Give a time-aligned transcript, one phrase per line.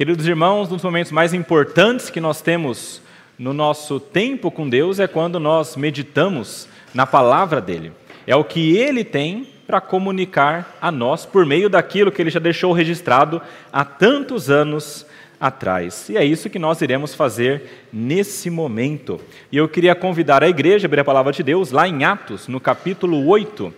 [0.00, 3.02] Queridos irmãos, um dos momentos mais importantes que nós temos
[3.38, 7.92] no nosso tempo com Deus é quando nós meditamos na palavra dele.
[8.26, 12.40] É o que ele tem para comunicar a nós por meio daquilo que ele já
[12.40, 15.04] deixou registrado há tantos anos
[15.38, 16.08] atrás.
[16.08, 19.20] E é isso que nós iremos fazer nesse momento.
[19.52, 22.48] E eu queria convidar a igreja a abrir a palavra de Deus lá em Atos,
[22.48, 23.70] no capítulo 8.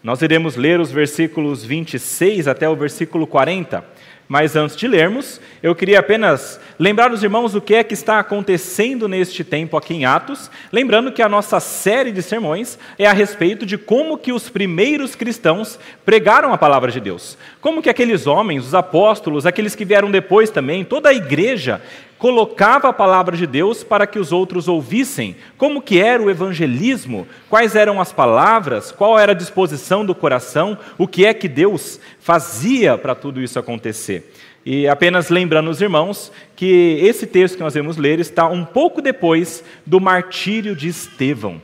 [0.00, 3.84] Nós iremos ler os versículos 26 até o versículo 40.
[4.30, 8.20] Mas antes de lermos, eu queria apenas lembrar os irmãos o que é que está
[8.20, 13.12] acontecendo neste tempo aqui em Atos, lembrando que a nossa série de sermões é a
[13.12, 17.36] respeito de como que os primeiros cristãos pregaram a palavra de Deus.
[17.60, 21.82] Como que aqueles homens, os apóstolos, aqueles que vieram depois também, toda a igreja
[22.20, 25.34] colocava a palavra de Deus para que os outros ouvissem.
[25.56, 27.26] Como que era o evangelismo?
[27.48, 28.92] Quais eram as palavras?
[28.92, 30.76] Qual era a disposição do coração?
[30.98, 34.34] O que é que Deus fazia para tudo isso acontecer?
[34.66, 39.00] E apenas lembrando os irmãos que esse texto que nós vamos ler está um pouco
[39.00, 41.60] depois do martírio de Estevão.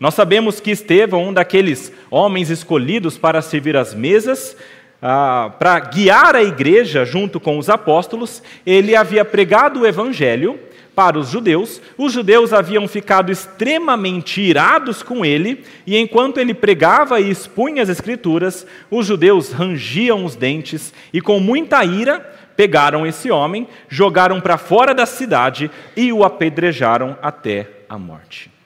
[0.00, 4.56] Nós sabemos que Estevão, um daqueles homens escolhidos para servir as mesas,
[5.00, 10.58] ah, para guiar a igreja junto com os apóstolos, ele havia pregado o evangelho
[10.94, 11.80] para os judeus.
[11.96, 17.88] Os judeus haviam ficado extremamente irados com ele, e enquanto ele pregava e expunha as
[17.88, 22.18] escrituras, os judeus rangiam os dentes e, com muita ira,
[22.56, 28.57] pegaram esse homem, jogaram para fora da cidade e o apedrejaram até a morte.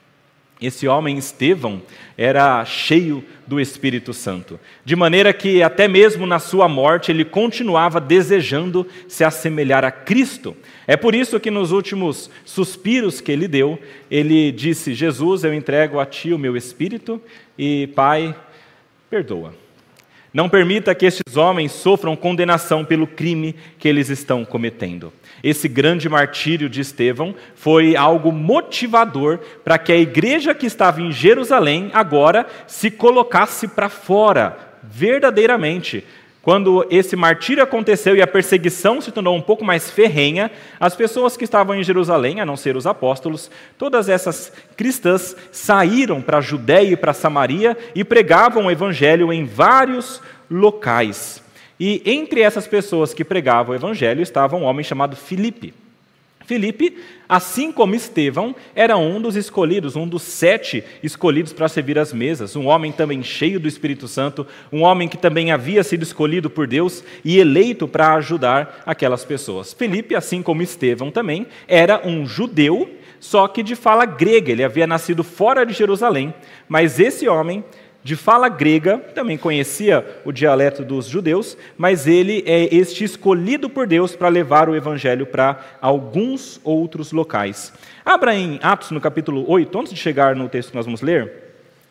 [0.65, 1.81] Esse homem, Estevão,
[2.17, 7.99] era cheio do Espírito Santo, de maneira que até mesmo na sua morte ele continuava
[7.99, 10.55] desejando se assemelhar a Cristo.
[10.87, 13.77] É por isso que nos últimos suspiros que ele deu,
[14.09, 17.21] ele disse: Jesus, eu entrego a ti o meu espírito
[17.57, 18.35] e, Pai,
[19.09, 19.62] perdoa.
[20.33, 25.13] Não permita que estes homens sofram condenação pelo crime que eles estão cometendo.
[25.43, 31.11] Esse grande martírio de Estevão foi algo motivador para que a igreja que estava em
[31.11, 36.03] Jerusalém agora se colocasse para fora, verdadeiramente.
[36.43, 41.37] Quando esse martírio aconteceu e a perseguição se tornou um pouco mais ferrenha, as pessoas
[41.37, 46.41] que estavam em Jerusalém, a não ser os apóstolos, todas essas cristãs saíram para a
[46.41, 50.21] Judéia e para Samaria e pregavam o evangelho em vários
[50.51, 51.41] locais.
[51.79, 55.73] E entre essas pessoas que pregavam o evangelho estava um homem chamado Filipe.
[56.45, 62.13] Filipe, assim como Estevão, era um dos escolhidos, um dos sete escolhidos para servir as
[62.13, 66.49] mesas, um homem também cheio do Espírito Santo, um homem que também havia sido escolhido
[66.49, 69.73] por Deus e eleito para ajudar aquelas pessoas.
[69.73, 72.89] Filipe, assim como Estevão também, era um judeu,
[73.19, 76.33] só que de fala grega, ele havia nascido fora de Jerusalém,
[76.67, 77.63] mas esse homem
[78.03, 83.87] de fala grega, também conhecia o dialeto dos judeus, mas ele é este escolhido por
[83.87, 87.71] Deus para levar o evangelho para alguns outros locais.
[88.05, 91.43] Abra em Atos, no capítulo 8, antes de chegar no texto que nós vamos ler,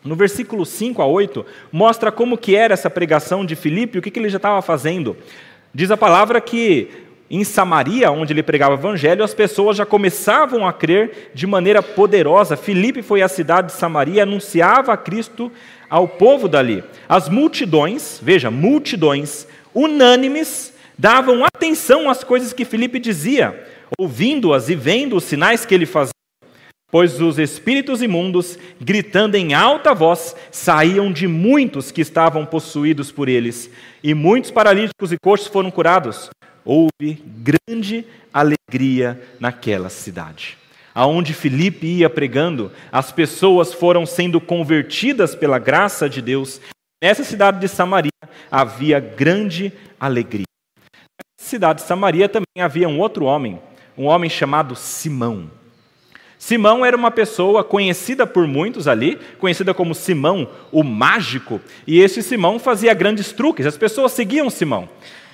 [0.03, 4.11] no versículo 5 a 8, mostra como que era essa pregação de Filipe, o que,
[4.11, 5.17] que ele já estava fazendo.
[5.73, 6.89] Diz a palavra que
[7.31, 11.81] em Samaria, onde ele pregava o evangelho, as pessoas já começavam a crer de maneira
[11.81, 12.55] poderosa.
[12.55, 15.51] Filipe foi à cidade de Samaria, anunciava a Cristo
[15.93, 16.83] ao povo dali.
[17.07, 19.45] As multidões, veja, multidões,
[19.75, 23.63] unânimes, davam atenção às coisas que Filipe dizia,
[23.95, 26.11] ouvindo-as e vendo os sinais que ele fazia.
[26.89, 33.29] Pois os espíritos imundos, gritando em alta voz, saíam de muitos que estavam possuídos por
[33.29, 33.69] eles,
[34.03, 36.31] e muitos paralíticos e coxos foram curados.
[36.65, 38.03] Houve grande
[38.33, 40.62] alegria naquela cidade
[40.93, 46.61] aonde Filipe ia pregando, as pessoas foram sendo convertidas pela graça de Deus.
[47.03, 48.11] Nessa cidade de Samaria
[48.51, 50.45] havia grande alegria.
[50.93, 53.59] Nessa cidade de Samaria também havia um outro homem,
[53.97, 55.49] um homem chamado Simão.
[56.37, 62.21] Simão era uma pessoa conhecida por muitos ali, conhecida como Simão, o mágico, e esse
[62.21, 64.89] Simão fazia grandes truques, as pessoas seguiam Simão.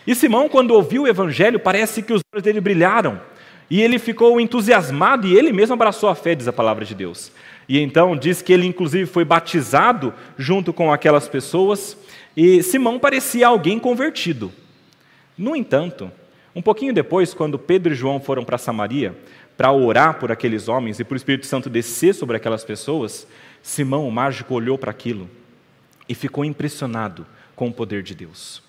[0.05, 3.19] E Simão, quando ouviu o evangelho, parece que os olhos dele brilharam.
[3.69, 7.31] E ele ficou entusiasmado e ele mesmo abraçou a fé, diz a palavra de Deus.
[7.67, 11.95] E então diz que ele, inclusive, foi batizado junto com aquelas pessoas.
[12.35, 14.51] E Simão parecia alguém convertido.
[15.37, 16.11] No entanto,
[16.55, 19.15] um pouquinho depois, quando Pedro e João foram para Samaria
[19.55, 23.27] para orar por aqueles homens e por o Espírito Santo descer sobre aquelas pessoas,
[23.61, 25.29] Simão, o mágico, olhou para aquilo
[26.07, 27.27] e ficou impressionado
[27.57, 28.63] com o poder de Deus.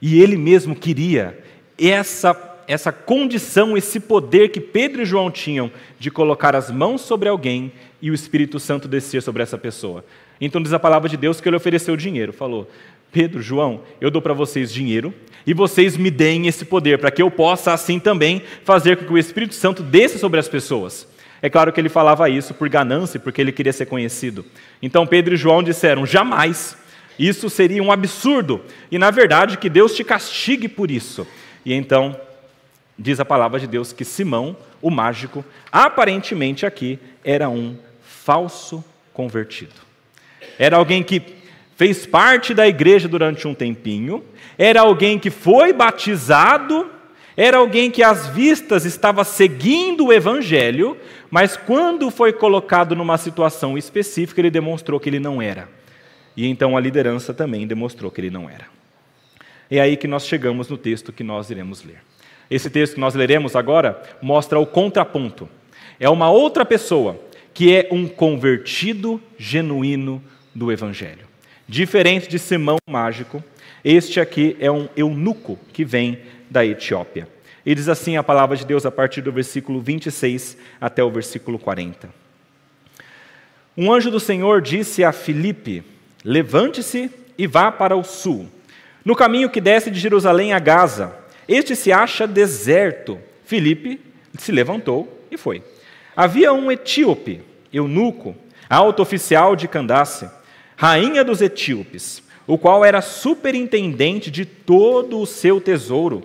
[0.00, 1.38] E ele mesmo queria
[1.76, 2.32] essa
[2.66, 7.72] essa condição, esse poder que Pedro e João tinham de colocar as mãos sobre alguém
[8.00, 10.04] e o Espírito Santo descer sobre essa pessoa.
[10.40, 12.68] Então diz a palavra de Deus que ele ofereceu dinheiro, falou:
[13.12, 15.14] Pedro, João, eu dou para vocês dinheiro
[15.46, 19.12] e vocês me deem esse poder, para que eu possa assim também fazer com que
[19.12, 21.06] o Espírito Santo desça sobre as pessoas.
[21.40, 24.44] É claro que ele falava isso por ganância, porque ele queria ser conhecido.
[24.80, 26.76] Então Pedro e João disseram: jamais,
[27.18, 31.26] isso seria um absurdo, e na verdade que Deus te castigue por isso.
[31.64, 32.16] E então
[32.98, 39.74] diz a palavra de Deus que Simão, o mágico, aparentemente aqui era um falso convertido.
[40.58, 41.22] Era alguém que
[41.76, 44.22] fez parte da igreja durante um tempinho,
[44.58, 46.90] era alguém que foi batizado,
[47.36, 50.96] era alguém que às vistas estava seguindo o evangelho,
[51.30, 55.68] mas quando foi colocado numa situação específica, ele demonstrou que ele não era.
[56.36, 58.66] E então a liderança também demonstrou que ele não era.
[59.70, 62.02] É aí que nós chegamos no texto que nós iremos ler.
[62.52, 65.48] Esse texto que nós leremos agora mostra o contraponto.
[65.98, 67.18] É uma outra pessoa
[67.54, 70.22] que é um convertido genuíno
[70.54, 71.26] do Evangelho.
[71.66, 73.42] Diferente de Simão mágico,
[73.82, 76.18] este aqui é um eunuco que vem
[76.50, 77.26] da Etiópia.
[77.64, 81.58] E diz assim a palavra de Deus a partir do versículo 26 até o versículo
[81.58, 82.10] 40.
[83.74, 85.82] Um anjo do Senhor disse a Filipe:
[86.22, 88.46] Levante-se e vá para o sul,
[89.02, 93.18] no caminho que desce de Jerusalém a Gaza este se acha deserto.
[93.44, 94.00] Filipe
[94.38, 95.62] se levantou e foi.
[96.16, 97.40] Havia um etíope,
[97.72, 98.34] eunuco,
[98.68, 100.28] alto oficial de Candace,
[100.76, 106.22] rainha dos etíopes, o qual era superintendente de todo o seu tesouro.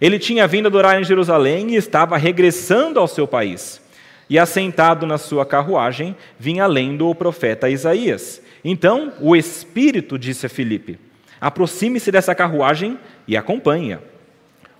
[0.00, 3.80] Ele tinha vindo adorar em Jerusalém e estava regressando ao seu país.
[4.28, 8.40] E assentado na sua carruagem, vinha lendo o profeta Isaías.
[8.64, 10.98] Então o Espírito disse a Filipe:
[11.40, 12.98] Aproxime-se dessa carruagem
[13.28, 14.11] e acompanhe-a.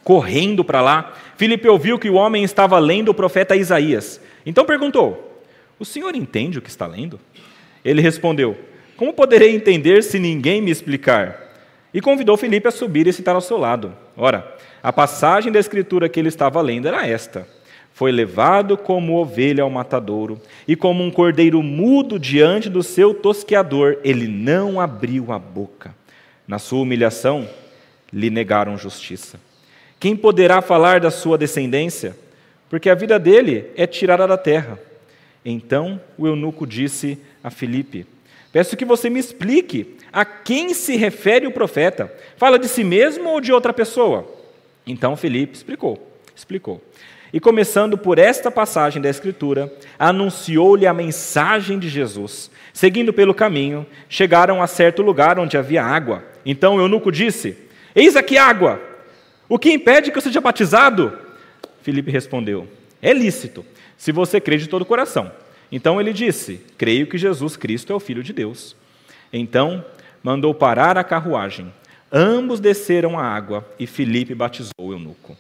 [0.05, 4.21] Correndo para lá, Filipe ouviu que o homem estava lendo o profeta Isaías.
[4.45, 5.43] Então perguntou:
[5.79, 7.21] O senhor entende o que está lendo?
[7.85, 8.57] Ele respondeu:
[8.97, 11.41] Como poderei entender se ninguém me explicar?
[11.95, 13.95] E convidou Filipe a subir e sentar ao seu lado.
[14.17, 17.47] Ora, a passagem da escritura que ele estava lendo era esta:
[17.93, 23.99] Foi levado como ovelha ao matadouro, e como um cordeiro mudo diante do seu tosqueador,
[24.03, 25.95] ele não abriu a boca.
[26.47, 27.49] Na sua humilhação,
[28.13, 29.39] lhe negaram justiça.
[30.03, 32.17] Quem poderá falar da sua descendência?
[32.69, 34.77] Porque a vida dele é tirada da terra.
[35.45, 38.05] Então o eunuco disse a Filipe:
[38.51, 42.13] Peço que você me explique a quem se refere o profeta.
[42.37, 44.29] Fala de si mesmo ou de outra pessoa?
[44.85, 46.83] Então Filipe explicou, explicou.
[47.33, 52.51] E começando por esta passagem da Escritura, anunciou-lhe a mensagem de Jesus.
[52.73, 56.25] Seguindo pelo caminho, chegaram a certo lugar onde havia água.
[56.45, 57.57] Então o eunuco disse:
[57.95, 58.91] Eis aqui água
[59.53, 61.13] o que impede que eu seja batizado?
[61.83, 62.67] Filipe respondeu:
[63.03, 63.63] É lícito,
[63.99, 65.31] se você crê de todo o coração.
[65.71, 68.75] Então ele disse: Creio que Jesus Cristo é o Filho de Deus.
[69.31, 69.85] Então
[70.23, 71.71] mandou parar a carruagem.
[72.11, 75.37] Ambos desceram a água e Filipe batizou o eunuco.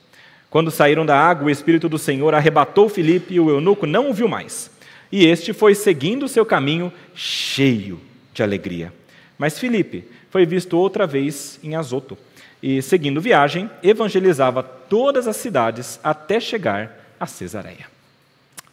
[0.50, 4.12] Quando saíram da água, o Espírito do Senhor arrebatou Filipe e o eunuco não o
[4.12, 4.70] viu mais.
[5.10, 7.98] E este foi seguindo o seu caminho cheio
[8.34, 8.92] de alegria.
[9.38, 12.18] Mas Filipe foi visto outra vez em Azoto
[12.62, 17.86] e, seguindo viagem, evangelizava todas as cidades até chegar a Cesareia.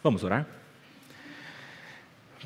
[0.02, 0.46] Vamos orar?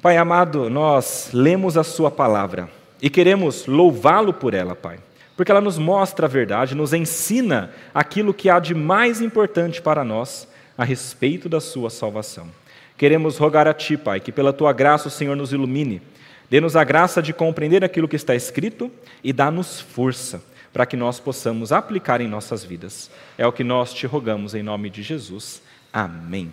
[0.00, 2.68] Pai amado, nós lemos a Sua palavra
[3.00, 4.98] e queremos louvá-lo por ela, Pai,
[5.36, 10.02] porque ela nos mostra a verdade, nos ensina aquilo que há de mais importante para
[10.02, 12.48] nós a respeito da Sua salvação.
[12.96, 16.00] Queremos rogar a Ti, Pai, que pela Tua graça o Senhor nos ilumine,
[16.48, 18.90] dê-nos a graça de compreender aquilo que está escrito
[19.22, 20.42] e dá-nos força
[20.74, 23.08] para que nós possamos aplicar em nossas vidas.
[23.38, 25.62] É o que nós te rogamos em nome de Jesus.
[25.92, 26.50] Amém.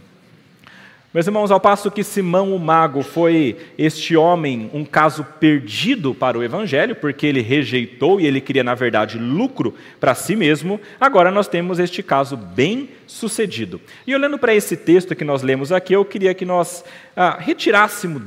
[1.12, 6.38] Meus irmãos, ao passo que Simão o Mago foi este homem, um caso perdido para
[6.38, 11.32] o Evangelho, porque ele rejeitou e ele queria, na verdade, lucro para si mesmo, agora
[11.32, 13.82] nós temos este caso bem sucedido.
[14.06, 18.22] E olhando para esse texto que nós lemos aqui, eu queria que nós ah, retirássemos,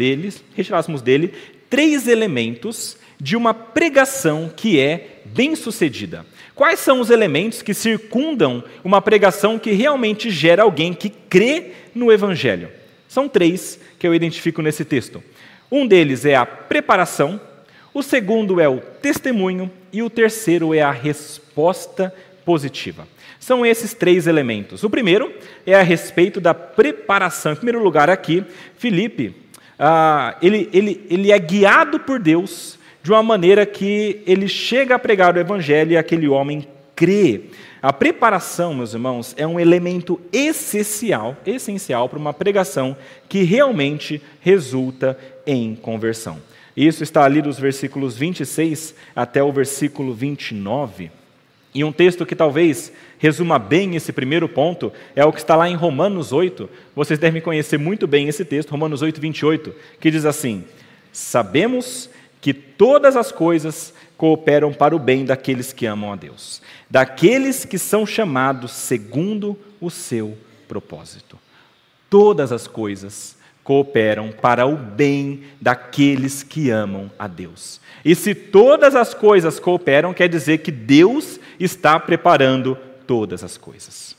[0.54, 1.32] retirássemos dele
[1.70, 6.24] três elementos de uma pregação que é bem-sucedida.
[6.54, 12.12] Quais são os elementos que circundam uma pregação que realmente gera alguém que crê no
[12.12, 12.70] Evangelho?
[13.08, 15.22] São três que eu identifico nesse texto.
[15.70, 17.40] Um deles é a preparação,
[17.92, 22.14] o segundo é o testemunho e o terceiro é a resposta
[22.44, 23.08] positiva.
[23.40, 24.84] São esses três elementos.
[24.84, 25.32] O primeiro
[25.66, 27.52] é a respeito da preparação.
[27.52, 28.44] Em primeiro lugar, aqui,
[28.78, 29.34] Filipe,
[29.78, 34.98] ah, ele, ele, ele é guiado por Deus de uma maneira que ele chega a
[34.98, 37.42] pregar o evangelho e aquele homem crê.
[37.82, 42.96] A preparação, meus irmãos, é um elemento essencial, essencial para uma pregação
[43.28, 46.38] que realmente resulta em conversão.
[46.74, 51.10] Isso está ali dos versículos 26 até o versículo 29.
[51.74, 55.68] E um texto que talvez resuma bem esse primeiro ponto é o que está lá
[55.68, 56.70] em Romanos 8.
[56.96, 60.64] Vocês devem conhecer muito bem esse texto, Romanos 8, 28, que diz assim:
[61.12, 62.08] Sabemos
[62.52, 66.60] todas as coisas cooperam para o bem daqueles que amam a Deus,
[66.90, 70.36] daqueles que são chamados segundo o seu
[70.68, 71.38] propósito.
[72.10, 77.80] Todas as coisas cooperam para o bem daqueles que amam a Deus.
[78.04, 84.13] E se todas as coisas cooperam, quer dizer que Deus está preparando todas as coisas.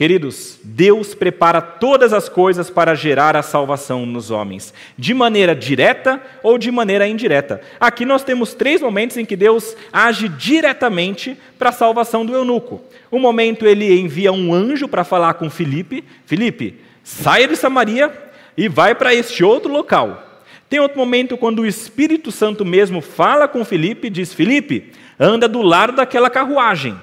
[0.00, 6.18] Queridos, Deus prepara todas as coisas para gerar a salvação nos homens, de maneira direta
[6.42, 7.60] ou de maneira indireta.
[7.78, 12.80] Aqui nós temos três momentos em que Deus age diretamente para a salvação do eunuco.
[13.12, 18.10] Um momento ele envia um anjo para falar com Filipe: Filipe, saia de Samaria
[18.56, 20.40] e vai para este outro local.
[20.70, 25.46] Tem outro momento quando o Espírito Santo mesmo fala com Filipe e diz: Filipe, anda
[25.46, 26.98] do lado daquela carruagem.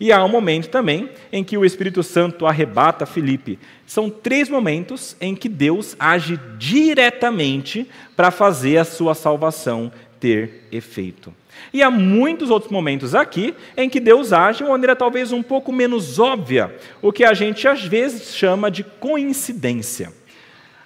[0.00, 3.58] E há um momento também em que o Espírito Santo arrebata Filipe.
[3.86, 11.34] São três momentos em que Deus age diretamente para fazer a sua salvação ter efeito.
[11.72, 15.42] E há muitos outros momentos aqui em que Deus age de uma maneira talvez um
[15.42, 20.12] pouco menos óbvia, o que a gente às vezes chama de coincidência.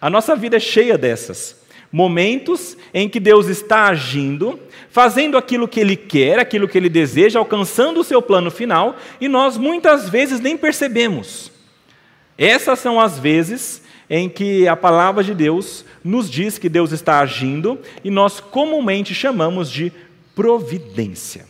[0.00, 1.63] A nossa vida é cheia dessas
[1.95, 4.59] momentos em que Deus está agindo,
[4.91, 9.29] fazendo aquilo que Ele quer, aquilo que Ele deseja, alcançando o seu plano final, e
[9.29, 11.53] nós muitas vezes nem percebemos.
[12.37, 17.21] Essas são as vezes em que a palavra de Deus nos diz que Deus está
[17.21, 19.93] agindo e nós comumente chamamos de
[20.35, 21.47] providência.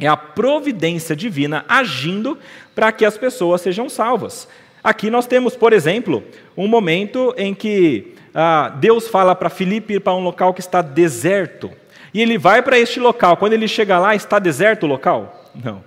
[0.00, 2.36] É a providência divina agindo
[2.74, 4.48] para que as pessoas sejam salvas.
[4.82, 6.24] Aqui nós temos, por exemplo,
[6.56, 10.82] um momento em que ah, Deus fala para Filipe ir para um local que está
[10.82, 11.72] deserto.
[12.12, 13.38] E ele vai para este local.
[13.38, 15.50] Quando ele chega lá, está deserto o local?
[15.54, 15.82] Não.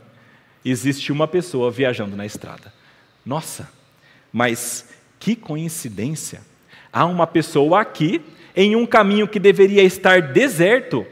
[0.66, 2.74] Existe uma pessoa viajando na estrada.
[3.24, 3.70] Nossa,
[4.34, 4.90] mas
[5.20, 6.42] que coincidência!
[6.92, 8.20] Há uma pessoa aqui
[8.56, 11.06] em um caminho que deveria estar deserto.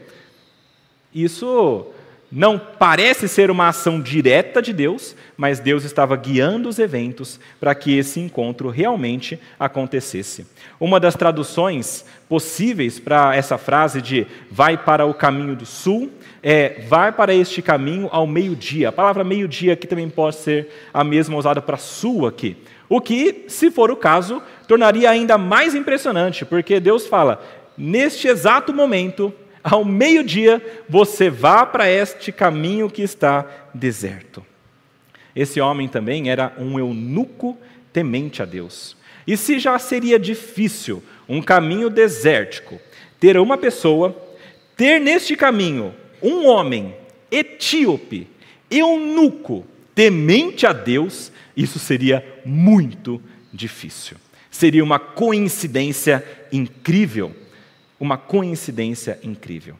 [1.14, 1.86] Isso
[2.30, 7.74] não parece ser uma ação direta de Deus, mas Deus estava guiando os eventos para
[7.74, 10.46] que esse encontro realmente acontecesse.
[10.78, 16.10] Uma das traduções possíveis para essa frase de vai para o caminho do sul
[16.42, 18.90] é vai para este caminho ao meio-dia.
[18.90, 22.56] A palavra meio-dia aqui também pode ser a mesma usada para sul aqui.
[22.90, 27.42] O que, se for o caso, tornaria ainda mais impressionante, porque Deus fala:
[27.76, 29.32] neste exato momento
[29.70, 34.44] ao meio-dia você vá para este caminho que está deserto.
[35.36, 37.56] Esse homem também era um eunuco
[37.92, 38.96] temente a Deus.
[39.26, 42.80] E se já seria difícil um caminho desértico,
[43.20, 44.16] ter uma pessoa,
[44.74, 46.94] ter neste caminho um homem
[47.30, 48.26] etíope,
[48.70, 53.20] eunuco, temente a Deus, isso seria muito
[53.52, 54.16] difícil.
[54.50, 57.34] Seria uma coincidência incrível
[57.98, 59.74] uma coincidência incrível.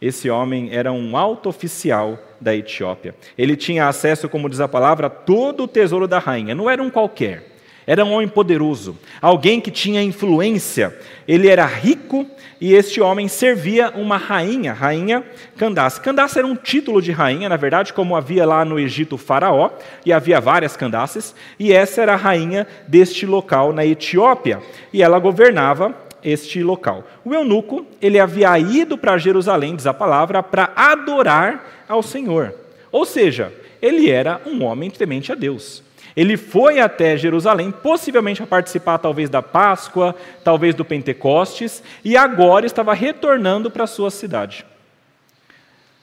[0.00, 3.14] Esse homem era um alto oficial da Etiópia.
[3.36, 6.54] Ele tinha acesso, como diz a palavra, a todo o tesouro da rainha.
[6.54, 7.56] Não era um qualquer.
[7.86, 10.94] Era um homem poderoso, alguém que tinha influência.
[11.26, 12.26] Ele era rico
[12.60, 15.22] e este homem servia uma rainha, rainha
[15.56, 16.00] Candace.
[16.00, 19.70] Candace era um título de rainha, na verdade, como havia lá no Egito Faraó,
[20.04, 24.60] e havia várias Candaces, e essa era a rainha deste local na Etiópia.
[24.92, 25.94] E ela governava
[26.26, 27.04] este local.
[27.24, 32.52] O eunuco, ele havia ido para Jerusalém, diz a palavra, para adorar ao Senhor.
[32.90, 35.82] Ou seja, ele era um homem temente a Deus.
[36.16, 42.66] Ele foi até Jerusalém, possivelmente a participar talvez da Páscoa, talvez do Pentecostes, e agora
[42.66, 44.64] estava retornando para a sua cidade.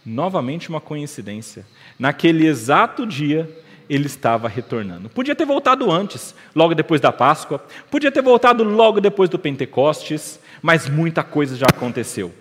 [0.05, 1.65] Novamente uma coincidência.
[1.97, 3.49] Naquele exato dia,
[3.89, 5.09] ele estava retornando.
[5.09, 10.39] Podia ter voltado antes, logo depois da Páscoa, podia ter voltado logo depois do Pentecostes,
[10.61, 12.31] mas muita coisa já aconteceu.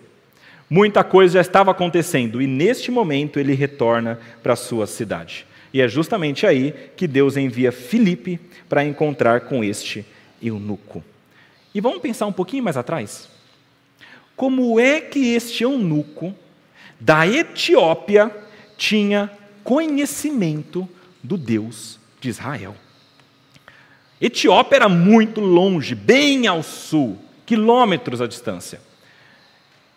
[0.69, 5.45] Muita coisa já estava acontecendo e neste momento ele retorna para a sua cidade.
[5.73, 10.05] E é justamente aí que Deus envia Filipe para encontrar com este
[10.41, 11.03] eunuco.
[11.73, 13.27] E vamos pensar um pouquinho mais atrás.
[14.35, 16.33] Como é que este eunuco
[16.99, 18.31] da Etiópia
[18.77, 19.29] tinha
[19.63, 20.87] conhecimento
[21.23, 22.75] do Deus de Israel.
[24.19, 28.81] Etiópia era muito longe, bem ao sul, quilômetros à distância.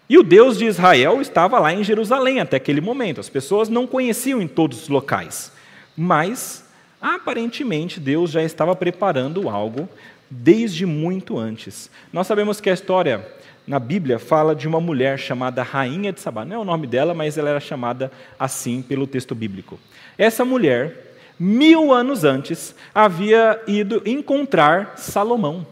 [0.08, 3.20] E o Deus de Israel estava lá em Jerusalém até aquele momento.
[3.20, 5.52] As pessoas não conheciam em todos os locais.
[5.96, 6.64] Mas,
[7.00, 9.88] aparentemente, Deus já estava preparando algo
[10.30, 11.90] desde muito antes.
[12.12, 13.26] Nós sabemos que a história
[13.66, 16.44] na Bíblia, fala de uma mulher chamada Rainha de Sabá.
[16.44, 19.78] Não é o nome dela, mas ela era chamada assim pelo texto bíblico.
[20.16, 21.05] Essa mulher,
[21.38, 25.66] mil anos antes, havia ido encontrar Salomão.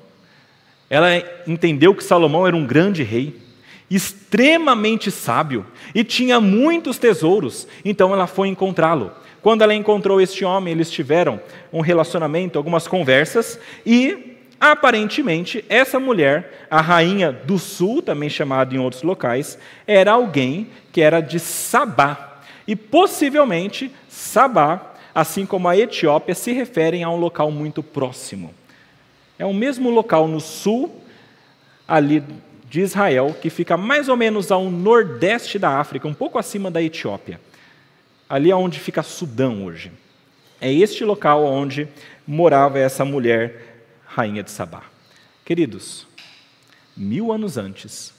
[0.89, 1.09] Ela
[1.47, 3.41] entendeu que Salomão era um grande rei,
[3.91, 9.13] extremamente sábio e tinha muitos tesouros, então ela foi encontrá-lo.
[9.43, 11.41] Quando ela encontrou este homem, eles tiveram
[11.73, 18.79] um relacionamento, algumas conversas, e aparentemente essa mulher, a rainha do sul, também chamada em
[18.79, 22.41] outros locais, era alguém que era de Sabá.
[22.67, 28.53] E possivelmente Sabá, assim como a Etiópia, se referem a um local muito próximo.
[29.39, 31.01] É o mesmo local no sul,
[31.87, 32.23] ali
[32.69, 36.83] de Israel, que fica mais ou menos ao nordeste da África, um pouco acima da
[36.83, 37.41] Etiópia.
[38.29, 39.93] Ali é onde fica Sudão hoje.
[40.61, 41.87] É este local onde
[42.27, 44.83] morava essa mulher, rainha de Sabá.
[45.45, 46.07] Queridos,
[46.97, 48.13] mil anos antes,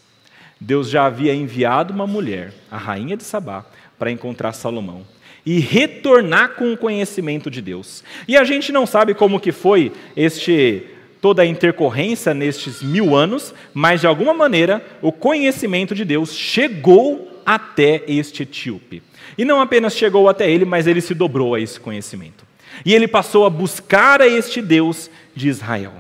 [0.61, 3.65] Deus já havia enviado uma mulher, a rainha de Sabá,
[3.97, 5.05] para encontrar Salomão
[5.45, 8.03] e retornar com o conhecimento de Deus.
[8.27, 10.87] E a gente não sabe como que foi este
[11.21, 17.41] toda a intercorrência nestes mil anos, mas de alguma maneira o conhecimento de Deus chegou
[17.45, 19.01] até este etíope.
[19.37, 22.45] E não apenas chegou até ele, mas ele se dobrou a esse conhecimento.
[22.83, 25.93] E ele passou a buscar a este Deus de Israel.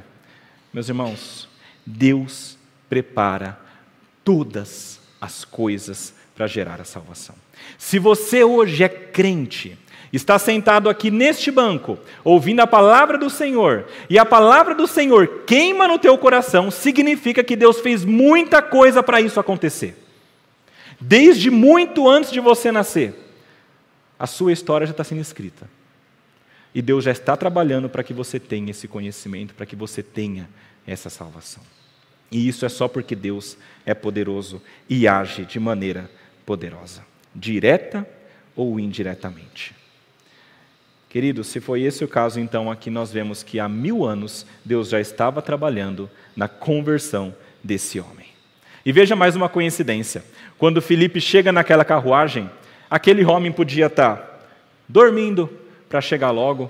[0.73, 1.47] Meus irmãos,
[1.85, 2.57] Deus
[2.89, 3.57] prepara
[4.23, 7.35] todas as coisas para gerar a salvação.
[7.77, 9.77] Se você hoje é crente,
[10.11, 15.43] está sentado aqui neste banco, ouvindo a palavra do Senhor, e a palavra do Senhor
[15.45, 19.97] queima no teu coração, significa que Deus fez muita coisa para isso acontecer.
[20.99, 23.13] Desde muito antes de você nascer,
[24.17, 25.69] a sua história já está sendo escrita.
[26.73, 30.49] E Deus já está trabalhando para que você tenha esse conhecimento, para que você tenha
[30.85, 31.63] essa salvação.
[32.31, 36.09] E isso é só porque Deus é poderoso e age de maneira
[36.45, 37.05] poderosa,
[37.35, 38.07] direta
[38.55, 39.75] ou indiretamente.
[41.09, 44.89] Queridos, se foi esse o caso, então aqui nós vemos que há mil anos Deus
[44.89, 48.27] já estava trabalhando na conversão desse homem.
[48.85, 50.23] E veja mais uma coincidência:
[50.57, 52.49] quando Felipe chega naquela carruagem,
[52.89, 54.49] aquele homem podia estar
[54.87, 55.49] dormindo
[55.87, 56.69] para chegar logo,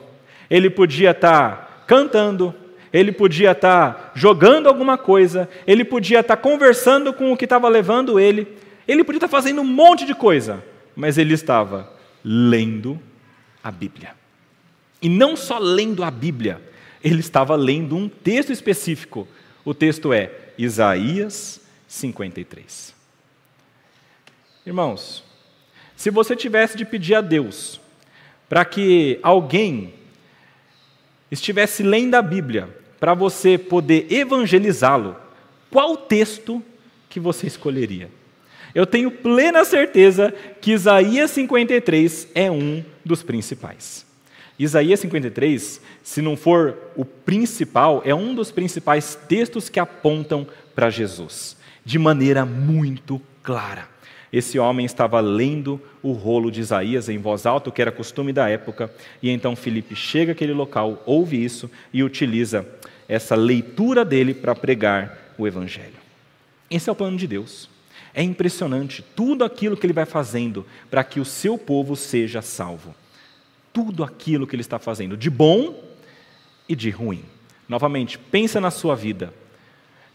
[0.50, 2.54] ele podia estar cantando,
[2.94, 8.20] ele podia estar jogando alguma coisa, ele podia estar conversando com o que estava levando
[8.20, 8.48] ele,
[8.88, 10.64] ele podia estar fazendo um monte de coisa,
[10.96, 11.92] mas ele estava
[12.24, 13.00] lendo
[13.64, 14.14] a Bíblia.
[15.02, 16.62] E não só lendo a Bíblia,
[17.04, 19.28] ele estava lendo um texto específico.
[19.64, 22.94] O texto é Isaías 53.
[24.66, 25.24] Irmãos,
[25.96, 27.80] se você tivesse de pedir a Deus
[28.50, 29.94] para que alguém
[31.30, 32.70] estivesse lendo a Bíblia
[33.00, 35.16] para você poder evangelizá-lo,
[35.70, 36.64] qual texto
[37.10, 38.10] que você escolheria?
[38.76, 44.06] Eu tenho plena certeza que Isaías 53 é um dos principais.
[44.60, 50.90] Isaías 53, se não for o principal, é um dos principais textos que apontam para
[50.90, 53.88] Jesus, de maneira muito clara.
[54.32, 58.34] Esse homem estava lendo o rolo de Isaías em voz alta, o que era costume
[58.34, 62.68] da época, e então Filipe chega àquele local, ouve isso e utiliza
[63.08, 65.96] essa leitura dele para pregar o evangelho.
[66.70, 67.74] Esse é o plano de Deus.
[68.16, 72.96] É impressionante tudo aquilo que ele vai fazendo para que o seu povo seja salvo
[73.76, 75.84] tudo aquilo que ele está fazendo, de bom
[76.68, 77.26] e de ruim.
[77.68, 79.34] Novamente, pensa na sua vida.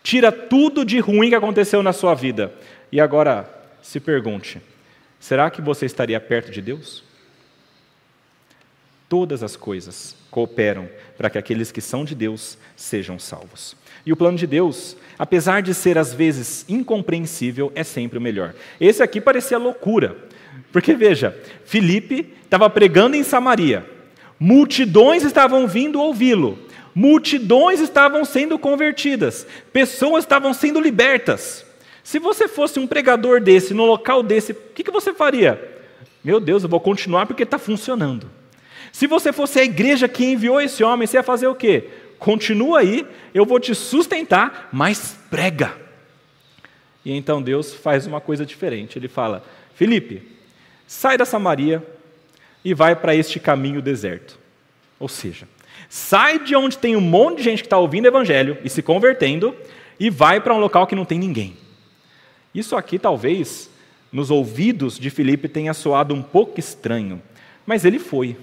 [0.02, 2.54] Tira tudo de ruim que aconteceu na sua vida.
[2.90, 3.46] E agora
[3.82, 4.62] se pergunte:
[5.18, 7.04] será que você estaria perto de Deus?
[9.10, 13.74] Todas as coisas cooperam para que aqueles que são de Deus sejam salvos.
[14.06, 18.54] E o plano de Deus, apesar de ser às vezes incompreensível, é sempre o melhor.
[18.80, 20.16] Esse aqui parecia loucura.
[20.72, 23.84] Porque veja, Filipe estava pregando em Samaria,
[24.38, 26.56] multidões estavam vindo ouvi-lo,
[26.94, 31.66] multidões estavam sendo convertidas, pessoas estavam sendo libertas.
[32.04, 35.60] Se você fosse um pregador desse, no local desse, o que, que você faria?
[36.22, 38.38] Meu Deus, eu vou continuar porque está funcionando.
[38.92, 41.88] Se você fosse a igreja que enviou esse homem, você ia fazer o quê?
[42.18, 45.74] Continua aí, eu vou te sustentar, mas prega.
[47.04, 48.98] E então Deus faz uma coisa diferente.
[48.98, 50.22] Ele fala: Felipe,
[50.86, 51.82] sai da Samaria
[52.64, 54.38] e vai para este caminho deserto.
[54.98, 55.48] Ou seja,
[55.88, 58.82] sai de onde tem um monte de gente que está ouvindo o evangelho e se
[58.82, 59.56] convertendo
[59.98, 61.56] e vai para um local que não tem ninguém.
[62.54, 63.70] Isso aqui talvez
[64.12, 67.22] nos ouvidos de Filipe tenha soado um pouco estranho,
[67.64, 68.36] mas ele foi.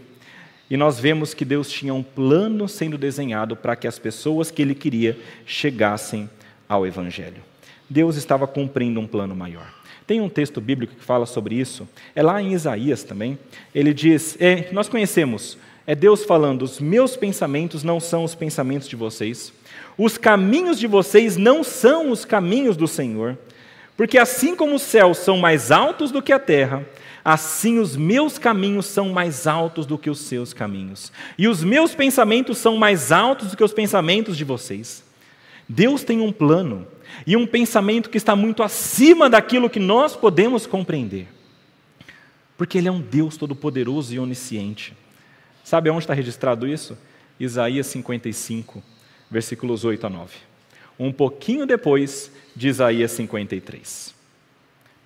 [0.69, 4.62] E nós vemos que Deus tinha um plano sendo desenhado para que as pessoas que
[4.62, 6.30] ele queria chegassem
[6.67, 7.41] ao Evangelho.
[7.89, 9.73] Deus estava cumprindo um plano maior.
[10.06, 13.38] Tem um texto bíblico que fala sobre isso, é lá em Isaías também.
[13.73, 18.88] Ele diz: é, nós conhecemos, é Deus falando, os meus pensamentos não são os pensamentos
[18.88, 19.53] de vocês,
[19.97, 23.38] os caminhos de vocês não são os caminhos do Senhor,
[23.97, 26.86] porque assim como os céus são mais altos do que a terra,
[27.30, 31.94] assim os meus caminhos são mais altos do que os seus caminhos, e os meus
[31.94, 35.04] pensamentos são mais altos do que os pensamentos de vocês.
[35.68, 36.88] Deus tem um plano
[37.26, 41.28] e um pensamento que está muito acima daquilo que nós podemos compreender.
[42.56, 44.96] Porque Ele é um Deus todo-poderoso e onisciente.
[45.66, 46.98] Sabe aonde está registrado isso?
[47.38, 48.82] Isaías 55,
[49.30, 50.34] versículos 8 a 9.
[50.98, 54.16] Um pouquinho depois de Isaías 53.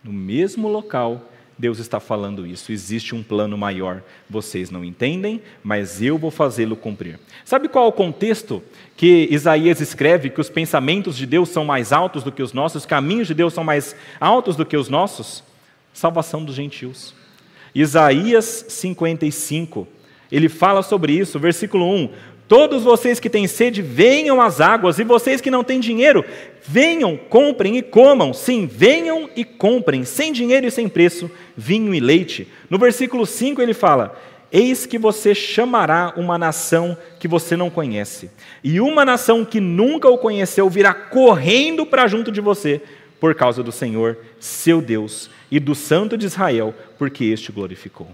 [0.04, 2.71] No mesmo local, Deus está falando isso.
[2.71, 4.02] Existe um plano maior.
[4.28, 7.19] Vocês não entendem, mas eu vou fazê-lo cumprir.
[7.45, 8.63] Sabe qual é o contexto
[8.97, 12.82] que Isaías escreve que os pensamentos de Deus são mais altos do que os nossos,
[12.82, 15.43] os caminhos de Deus são mais altos do que os nossos?
[15.93, 17.13] Salvação dos gentios.
[17.76, 19.88] Isaías 55,
[20.32, 22.10] ele fala sobre isso, versículo 1:
[22.52, 26.26] Todos vocês que têm sede, venham às águas, e vocês que não têm dinheiro,
[26.62, 28.34] venham, comprem e comam.
[28.34, 32.46] Sim, venham e comprem, sem dinheiro e sem preço, vinho e leite.
[32.70, 38.30] No versículo 5 ele fala: Eis que você chamará uma nação que você não conhece,
[38.62, 42.82] e uma nação que nunca o conheceu virá correndo para junto de você,
[43.18, 48.10] por causa do Senhor, seu Deus, e do Santo de Israel, porque este glorificou.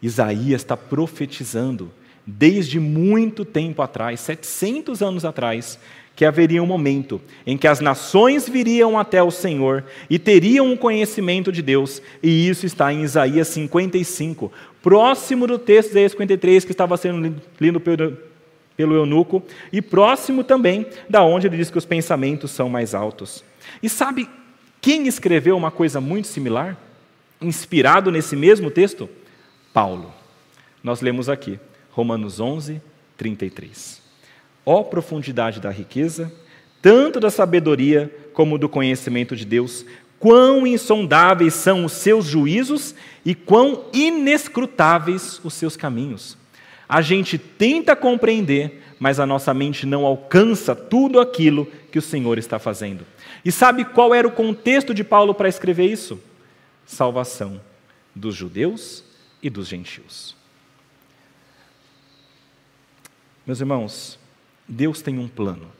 [0.00, 1.90] Isaías está profetizando
[2.26, 5.78] desde muito tempo atrás, 700 anos atrás,
[6.16, 10.76] que haveria um momento em que as nações viriam até o Senhor e teriam um
[10.76, 14.50] conhecimento de Deus, e isso está em Isaías 55,
[14.82, 18.16] próximo do texto de Isaías 53 que estava sendo lido pelo,
[18.74, 23.44] pelo eunuco, e próximo também da onde ele diz que os pensamentos são mais altos.
[23.82, 24.26] E sabe
[24.80, 26.78] quem escreveu uma coisa muito similar,
[27.42, 29.08] inspirado nesse mesmo texto?
[29.72, 30.14] Paulo.
[30.82, 31.58] Nós lemos aqui.
[31.96, 32.82] Romanos 11,
[33.16, 34.02] 33.
[34.66, 36.30] Ó profundidade da riqueza,
[36.82, 39.82] tanto da sabedoria como do conhecimento de Deus,
[40.18, 46.36] quão insondáveis são os seus juízos e quão inescrutáveis os seus caminhos.
[46.86, 52.36] A gente tenta compreender, mas a nossa mente não alcança tudo aquilo que o Senhor
[52.36, 53.06] está fazendo.
[53.42, 56.20] E sabe qual era o contexto de Paulo para escrever isso?
[56.84, 57.58] Salvação
[58.14, 59.02] dos judeus
[59.42, 60.36] e dos gentios.
[63.46, 64.18] Meus irmãos,
[64.66, 65.70] Deus tem um plano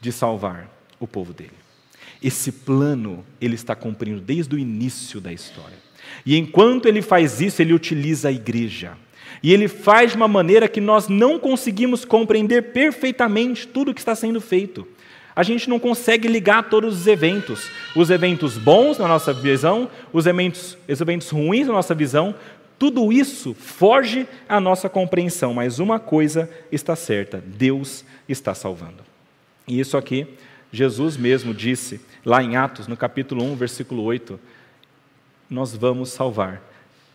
[0.00, 1.52] de salvar o povo dele.
[2.22, 5.78] Esse plano ele está cumprindo desde o início da história.
[6.24, 8.96] E enquanto ele faz isso, ele utiliza a igreja.
[9.42, 14.00] E ele faz de uma maneira que nós não conseguimos compreender perfeitamente tudo o que
[14.00, 14.86] está sendo feito.
[15.34, 20.26] A gente não consegue ligar todos os eventos, os eventos bons na nossa visão, os
[20.26, 22.34] eventos, os eventos ruins na nossa visão,
[22.78, 29.02] tudo isso foge à nossa compreensão, mas uma coisa está certa: Deus está salvando.
[29.66, 30.26] E isso aqui,
[30.70, 34.38] Jesus mesmo disse lá em Atos, no capítulo 1, versículo 8:
[35.48, 36.62] Nós vamos salvar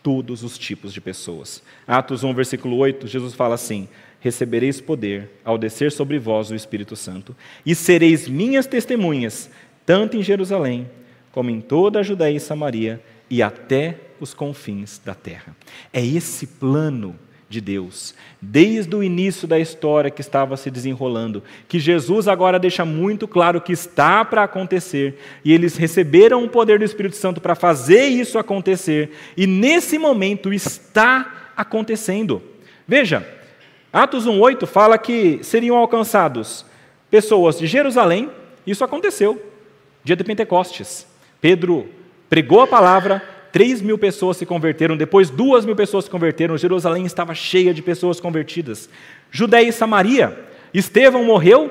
[0.02, 1.62] todos os tipos de pessoas.
[1.86, 3.88] Atos 1, versículo 8, Jesus fala assim:
[4.20, 9.48] Recebereis poder ao descer sobre vós o Espírito Santo, e sereis minhas testemunhas,
[9.86, 10.90] tanto em Jerusalém,
[11.30, 15.56] como em toda a Judéia e Samaria, e até os confins da terra.
[15.92, 21.78] É esse plano de Deus, desde o início da história que estava se desenrolando, que
[21.78, 26.84] Jesus agora deixa muito claro que está para acontecer, e eles receberam o poder do
[26.84, 32.42] Espírito Santo para fazer isso acontecer, e nesse momento está acontecendo.
[32.88, 33.26] Veja,
[33.92, 36.64] Atos 1:8 fala que seriam alcançados
[37.10, 38.30] pessoas de Jerusalém,
[38.66, 39.52] isso aconteceu,
[40.02, 41.06] dia de Pentecostes.
[41.38, 41.86] Pedro
[42.30, 43.22] pregou a palavra,
[43.52, 47.82] 3 mil pessoas se converteram, depois 2 mil pessoas se converteram, Jerusalém estava cheia de
[47.82, 48.88] pessoas convertidas.
[49.30, 50.38] Judéia e Samaria,
[50.72, 51.70] Estevão morreu,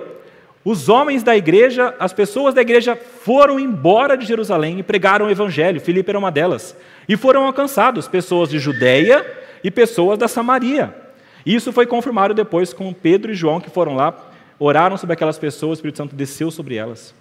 [0.63, 5.31] os homens da igreja, as pessoas da igreja foram embora de Jerusalém e pregaram o
[5.31, 6.77] evangelho, Filipe era uma delas,
[7.09, 9.25] e foram alcançados pessoas de Judéia
[9.63, 10.95] e pessoas da Samaria.
[11.43, 14.15] Isso foi confirmado depois com Pedro e João, que foram lá,
[14.59, 17.15] oraram sobre aquelas pessoas, o Espírito Santo desceu sobre elas.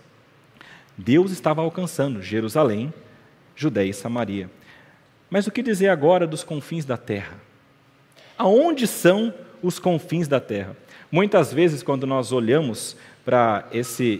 [0.99, 2.92] Deus estava alcançando Jerusalém,
[3.61, 4.49] Judéia e Samaria.
[5.29, 7.35] Mas o que dizer agora dos confins da terra?
[8.38, 10.75] Aonde são os confins da terra?
[11.12, 13.68] Muitas vezes, quando nós olhamos para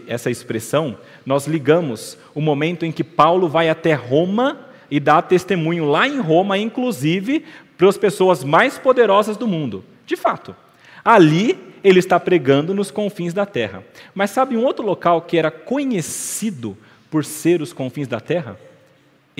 [0.07, 4.59] essa expressão, nós ligamos o momento em que Paulo vai até Roma
[4.91, 7.43] e dá testemunho lá em Roma, inclusive
[7.75, 9.83] para as pessoas mais poderosas do mundo.
[10.05, 10.55] De fato,
[11.03, 13.83] ali ele está pregando nos confins da terra.
[14.13, 16.77] Mas sabe um outro local que era conhecido
[17.09, 18.55] por ser os confins da terra?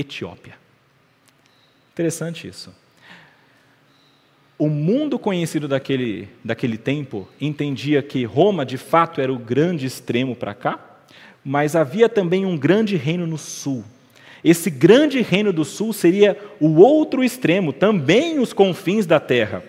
[0.02, 0.56] Etiópia.
[1.94, 2.74] Interessante isso.
[4.58, 10.36] O mundo conhecido daquele, daquele tempo entendia que Roma, de fato, era o grande extremo
[10.36, 10.80] para cá,
[11.44, 13.84] mas havia também um grande reino no sul.
[14.44, 19.64] Esse grande reino do sul seria o outro extremo, também os confins da terra.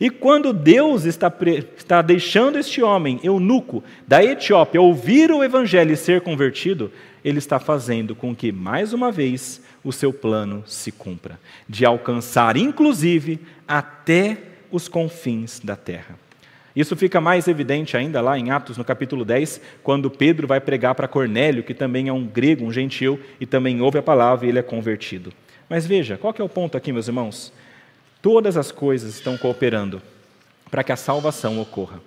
[0.00, 1.32] E quando Deus está,
[1.76, 6.92] está deixando este homem, eunuco, da Etiópia, ouvir o evangelho e ser convertido,
[7.24, 12.56] ele está fazendo com que, mais uma vez, o seu plano se cumpra, de alcançar,
[12.56, 14.38] inclusive, até
[14.70, 16.16] os confins da terra.
[16.76, 20.94] Isso fica mais evidente ainda lá em Atos, no capítulo 10, quando Pedro vai pregar
[20.94, 24.50] para Cornélio, que também é um grego, um gentil, e também ouve a palavra e
[24.50, 25.32] ele é convertido.
[25.68, 27.52] Mas veja, qual é o ponto aqui, meus irmãos?
[28.22, 30.00] Todas as coisas estão cooperando
[30.70, 32.00] para que a salvação ocorra.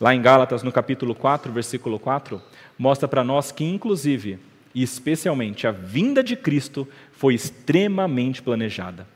[0.00, 2.40] Lá em Gálatas, no capítulo 4, versículo 4,
[2.78, 4.38] mostra para nós que, inclusive,
[4.78, 9.08] e especialmente, a vinda de Cristo foi extremamente planejada.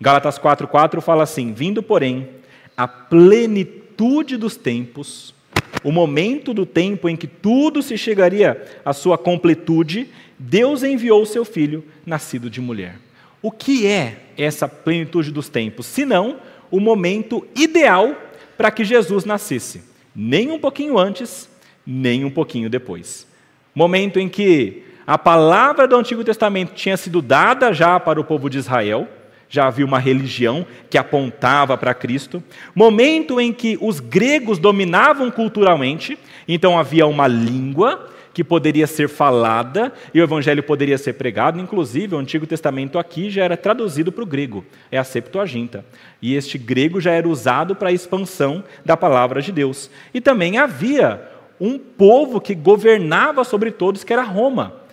[0.00, 2.26] Gálatas 4,4 fala assim: Vindo, porém,
[2.74, 5.34] a plenitude dos tempos,
[5.82, 11.26] o momento do tempo em que tudo se chegaria à sua completude, Deus enviou o
[11.26, 12.96] seu filho, nascido de mulher.
[13.42, 15.84] O que é essa plenitude dos tempos?
[15.84, 16.38] Senão
[16.70, 18.16] o momento ideal
[18.56, 19.82] para que Jesus nascesse.
[20.16, 21.46] Nem um pouquinho antes,
[21.86, 23.26] nem um pouquinho depois.
[23.74, 28.48] Momento em que a palavra do Antigo Testamento tinha sido dada já para o povo
[28.48, 29.06] de Israel,
[29.48, 32.42] já havia uma religião que apontava para Cristo.
[32.74, 39.92] Momento em que os gregos dominavam culturalmente, então havia uma língua que poderia ser falada
[40.12, 41.60] e o evangelho poderia ser pregado.
[41.60, 45.84] Inclusive, o Antigo Testamento aqui já era traduzido para o grego, é a Septuaginta.
[46.20, 49.88] E este grego já era usado para a expansão da palavra de Deus.
[50.12, 51.22] E também havia
[51.60, 54.83] um povo que governava sobre todos, que era Roma.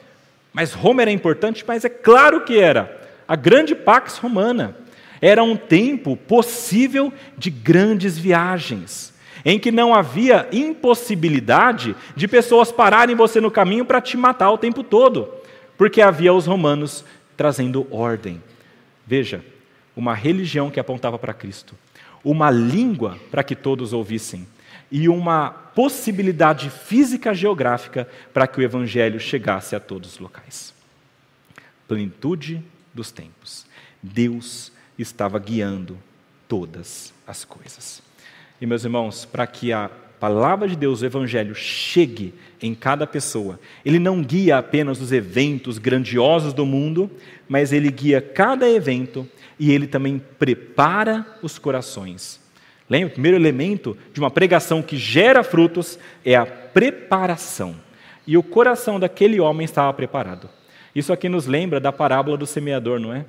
[0.53, 2.99] Mas Roma era importante, mas é claro que era.
[3.27, 4.75] A grande Pax Romana.
[5.21, 9.11] Era um tempo possível de grandes viagens
[9.45, 14.57] em que não havia impossibilidade de pessoas pararem você no caminho para te matar o
[14.57, 15.29] tempo todo,
[15.77, 17.03] porque havia os romanos
[17.35, 18.41] trazendo ordem.
[19.05, 19.43] Veja,
[19.95, 21.75] uma religião que apontava para Cristo,
[22.23, 24.47] uma língua para que todos ouvissem
[24.91, 30.73] e uma possibilidade física geográfica para que o evangelho chegasse a todos os locais.
[31.88, 32.62] Plenitude
[32.93, 33.65] dos tempos.
[34.04, 35.97] Deus estava guiando
[36.47, 38.01] todas as coisas.
[38.60, 43.60] E, meus irmãos, para que a palavra de Deus, o Evangelho, chegue em cada pessoa,
[43.84, 47.10] ele não guia apenas os eventos grandiosos do mundo,
[47.47, 49.27] mas ele guia cada evento
[49.58, 52.40] e ele também prepara os corações.
[52.91, 53.08] Lembra?
[53.08, 57.73] O primeiro elemento de uma pregação que gera frutos é a preparação.
[58.27, 60.49] E o coração daquele homem estava preparado.
[60.93, 63.23] Isso aqui nos lembra da parábola do semeador, não é?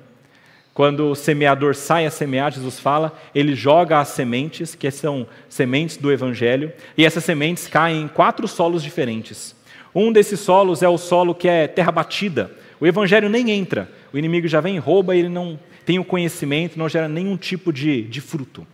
[0.73, 5.95] Quando o semeador sai a semear, Jesus fala, ele joga as sementes, que são sementes
[5.95, 9.55] do Evangelho, e essas sementes caem em quatro solos diferentes.
[9.95, 12.51] Um desses solos é o solo que é terra batida.
[12.81, 16.89] O Evangelho nem entra, o inimigo já vem, rouba, ele não tem o conhecimento, não
[16.89, 18.67] gera nenhum tipo de, de fruto.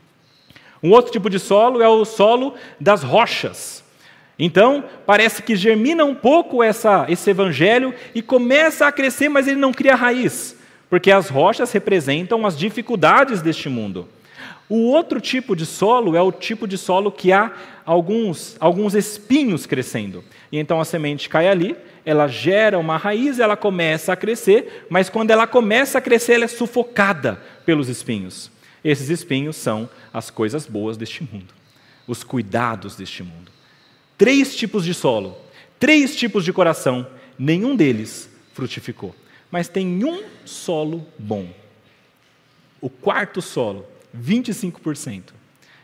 [0.82, 3.84] Um outro tipo de solo é o solo das rochas.
[4.38, 9.60] Então, parece que germina um pouco essa, esse evangelho e começa a crescer, mas ele
[9.60, 10.58] não cria raiz
[10.90, 14.08] porque as rochas representam as dificuldades deste mundo.
[14.68, 17.52] O outro tipo de solo é o tipo de solo que há
[17.86, 20.24] alguns, alguns espinhos crescendo.
[20.52, 25.10] E então a semente cai ali, ela gera uma raiz, ela começa a crescer, mas
[25.10, 28.52] quando ela começa a crescer, ela é sufocada pelos espinhos.
[28.84, 31.54] Esses espinhos são as coisas boas deste mundo,
[32.08, 33.52] os cuidados deste mundo.
[34.18, 35.38] Três tipos de solo,
[35.80, 39.16] três tipos de coração, nenhum deles frutificou
[39.52, 41.50] mas tem um solo bom.
[42.80, 45.34] O quarto solo, 25%.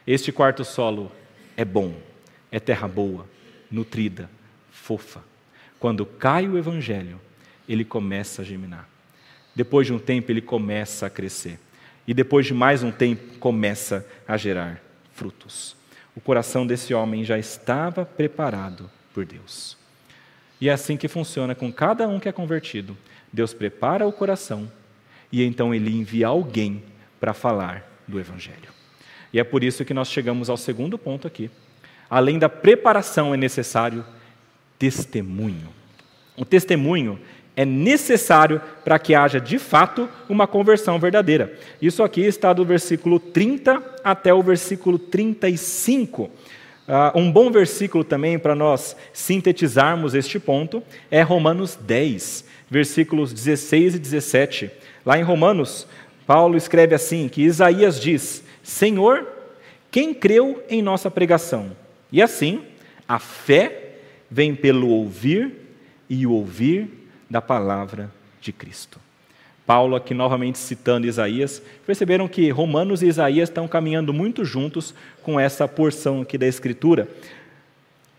[0.05, 1.12] Este quarto solo
[1.58, 1.95] é bom,
[2.51, 3.27] é terra boa,
[3.71, 4.29] nutrida,
[4.71, 5.23] fofa.
[5.79, 7.19] Quando cai o evangelho,
[7.67, 8.88] ele começa a germinar.
[9.55, 11.60] Depois de um tempo, ele começa a crescer.
[12.08, 14.82] E depois de mais um tempo, começa a gerar
[15.13, 15.76] frutos.
[16.15, 19.78] O coração desse homem já estava preparado por Deus.
[20.60, 22.98] E é assim que funciona com cada um que é convertido.
[23.32, 24.72] Deus prepara o coração
[25.32, 26.82] e então ele envia alguém
[27.20, 28.70] para falar do Evangelho.
[29.34, 31.52] E é por isso que nós chegamos ao segundo ponto aqui.
[32.10, 34.06] Além da preparação, é necessário
[34.80, 35.70] testemunho.
[36.38, 37.20] O testemunho
[37.56, 41.54] é necessário para que haja de fato uma conversão verdadeira.
[41.82, 46.30] Isso aqui está do versículo 30 até o versículo 35
[46.88, 53.96] Uh, um bom versículo também para nós sintetizarmos este ponto é Romanos 10, versículos 16
[53.96, 54.70] e 17.
[55.04, 55.88] Lá em Romanos,
[56.28, 59.28] Paulo escreve assim: que Isaías diz: Senhor,
[59.89, 61.76] quem creu em nossa pregação?
[62.12, 62.62] E assim,
[63.08, 63.96] a fé
[64.30, 65.54] vem pelo ouvir
[66.08, 68.12] e o ouvir da palavra
[68.42, 69.00] de Cristo.
[69.66, 75.40] Paulo, aqui novamente citando Isaías, perceberam que Romanos e Isaías estão caminhando muito juntos com
[75.40, 77.10] essa porção aqui da Escritura.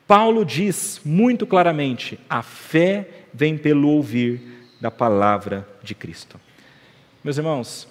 [0.08, 4.40] Paulo diz muito claramente: a fé vem pelo ouvir
[4.80, 6.40] da palavra de Cristo.
[7.22, 7.88] Meus irmãos,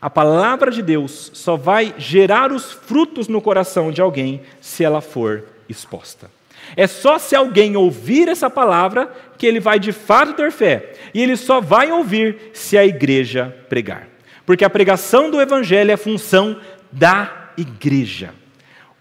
[0.00, 5.00] a palavra de Deus só vai gerar os frutos no coração de alguém se ela
[5.00, 6.30] for exposta.
[6.76, 10.92] É só se alguém ouvir essa palavra que ele vai de fato ter fé.
[11.14, 14.08] E ele só vai ouvir se a igreja pregar.
[14.44, 16.58] Porque a pregação do evangelho é função
[16.90, 18.34] da igreja.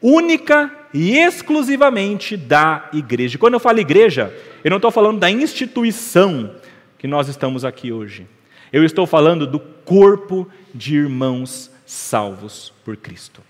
[0.01, 3.37] Única e exclusivamente da igreja.
[3.37, 6.55] Quando eu falo igreja, eu não estou falando da instituição
[6.97, 8.27] que nós estamos aqui hoje.
[8.71, 13.41] Eu estou falando do corpo de irmãos salvos por Cristo.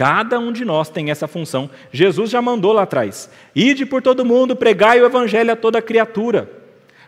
[0.00, 1.68] Cada um de nós tem essa função.
[1.92, 6.50] Jesus já mandou lá atrás: ide por todo mundo, pregai o evangelho a toda criatura,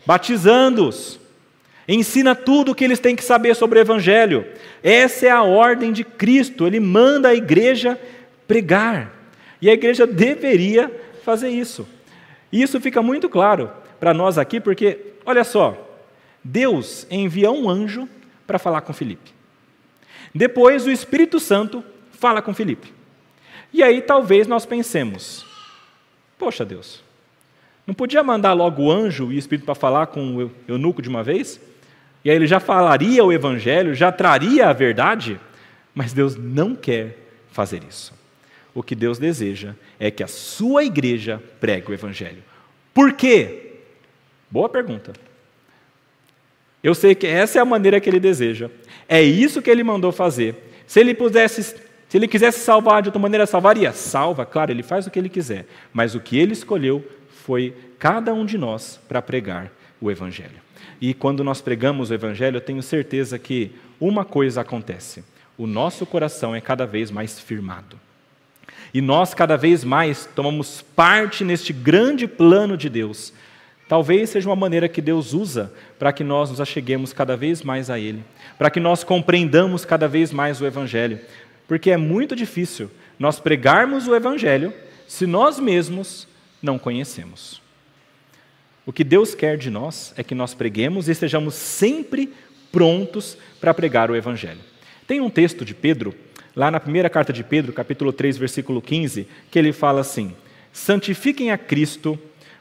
[0.05, 1.19] batizando-os.
[1.89, 4.45] Ensina tudo o que eles têm que saber sobre o evangelho.
[4.83, 6.67] Essa é a ordem de Cristo.
[6.67, 7.99] Ele manda a igreja
[8.47, 9.11] pregar.
[9.63, 10.93] E a igreja deveria
[11.25, 11.89] fazer isso.
[12.53, 15.97] E isso fica muito claro para nós aqui, porque, olha só,
[16.45, 18.07] Deus envia um anjo
[18.47, 19.33] para falar com Filipe.
[20.35, 21.83] Depois o Espírito Santo
[22.23, 22.95] fala com Felipe.
[23.73, 25.45] E aí talvez nós pensemos:
[26.39, 27.03] poxa Deus,
[27.85, 31.09] não podia mandar logo o anjo e o Espírito para falar com o eunuco de
[31.09, 31.61] uma vez?
[32.25, 35.41] E aí ele já falaria o evangelho, já traria a verdade?
[35.93, 37.19] Mas Deus não quer
[37.51, 38.15] fazer isso.
[38.73, 42.43] O que Deus deseja é que a sua igreja pregue o evangelho.
[42.95, 43.73] Por quê?
[44.49, 45.13] Boa pergunta.
[46.83, 48.71] Eu sei que essa é a maneira que ele deseja.
[49.09, 50.55] É isso que ele mandou fazer.
[50.87, 51.75] Se ele pudesse
[52.13, 53.91] se ele quisesse salvar de outra maneira, salvaria?
[53.91, 55.65] Salva, claro, ele faz o que ele quiser.
[55.95, 57.03] Mas o que ele escolheu
[57.43, 60.61] foi cada um de nós para pregar o Evangelho.
[61.01, 65.25] E quando nós pregamos o Evangelho, eu tenho certeza que uma coisa acontece:
[65.57, 67.99] o nosso coração é cada vez mais firmado.
[68.93, 73.33] E nós cada vez mais tomamos parte neste grande plano de Deus.
[73.89, 77.89] Talvez seja uma maneira que Deus usa para que nós nos acheguemos cada vez mais
[77.89, 78.23] a Ele,
[78.59, 81.19] para que nós compreendamos cada vez mais o Evangelho,
[81.73, 84.75] porque é muito difícil nós pregarmos o Evangelho
[85.09, 86.29] se nós mesmos
[86.63, 87.63] não conhecemos.
[88.85, 92.31] O que Deus quer de nós é que nós preguemos e estejamos sempre
[92.71, 94.61] prontos para pregar o Evangelho.
[95.07, 96.15] Tem um texto de Pedro,
[96.55, 100.37] lá na primeira carta de Pedro, capítulo 3, versículo 15, que ele fala assim:
[100.75, 102.19] Santifiquem a Cristo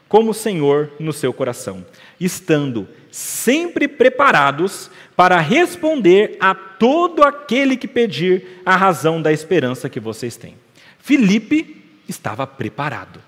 [0.08, 1.84] como Senhor no seu coração,
[2.18, 10.00] estando sempre preparados para responder a todo aquele que pedir a razão da esperança que
[10.00, 10.56] vocês têm.
[10.98, 13.20] Filipe estava preparado.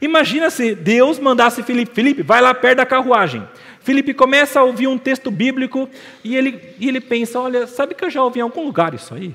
[0.00, 3.46] Imagina se Deus mandasse Filipe, Filipe, vai lá perto da carruagem.
[3.80, 5.90] Filipe começa a ouvir um texto bíblico
[6.22, 9.12] e ele, e ele pensa: olha, sabe que eu já ouvi em algum lugar isso
[9.12, 9.34] aí?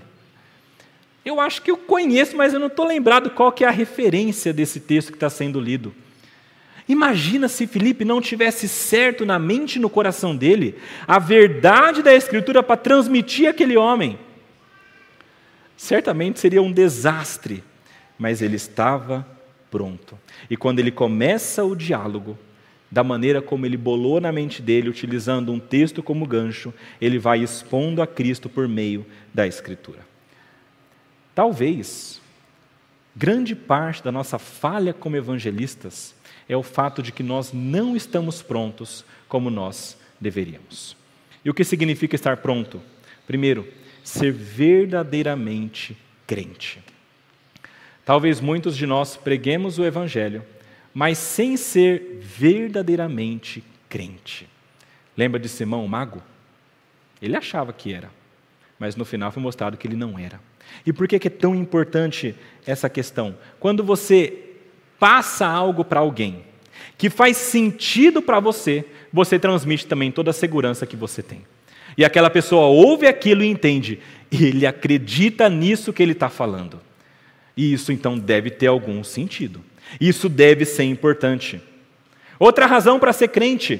[1.25, 4.53] Eu acho que eu conheço, mas eu não estou lembrado qual que é a referência
[4.53, 5.93] desse texto que está sendo lido.
[6.87, 12.13] Imagina se Felipe não tivesse certo na mente e no coração dele a verdade da
[12.13, 14.17] Escritura para transmitir aquele homem.
[15.75, 17.63] Certamente seria um desastre,
[18.17, 19.27] mas ele estava
[19.69, 20.17] pronto.
[20.49, 22.37] E quando ele começa o diálogo,
[22.89, 27.39] da maneira como ele bolou na mente dele, utilizando um texto como gancho, ele vai
[27.43, 29.99] expondo a Cristo por meio da Escritura.
[31.35, 32.21] Talvez
[33.13, 36.15] grande parte da nossa falha como evangelistas
[36.47, 40.95] é o fato de que nós não estamos prontos como nós deveríamos.
[41.43, 42.81] E o que significa estar pronto?
[43.25, 43.67] Primeiro,
[44.03, 46.81] ser verdadeiramente crente.
[48.05, 50.43] Talvez muitos de nós preguemos o Evangelho,
[50.93, 54.47] mas sem ser verdadeiramente crente.
[55.15, 56.23] Lembra de Simão, o mago?
[57.21, 58.09] Ele achava que era,
[58.79, 60.39] mas no final foi mostrado que ele não era.
[60.85, 62.35] E por que é tão importante
[62.65, 63.37] essa questão?
[63.59, 64.46] Quando você
[64.99, 66.47] passa algo para alguém
[66.97, 68.83] que faz sentido para você,
[69.13, 71.43] você transmite também toda a segurança que você tem.
[71.97, 73.99] E aquela pessoa ouve aquilo e entende,
[74.31, 76.79] e ele acredita nisso que ele está falando.
[77.55, 79.63] E isso então deve ter algum sentido.
[80.01, 81.61] Isso deve ser importante.
[82.39, 83.79] Outra razão para ser crente,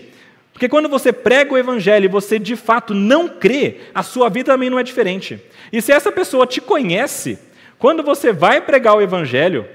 [0.53, 4.53] porque quando você prega o evangelho e você de fato não crê, a sua vida
[4.53, 5.39] também não é diferente.
[5.72, 7.38] E se essa pessoa te conhece,
[7.78, 9.68] quando você vai pregar o evangelho,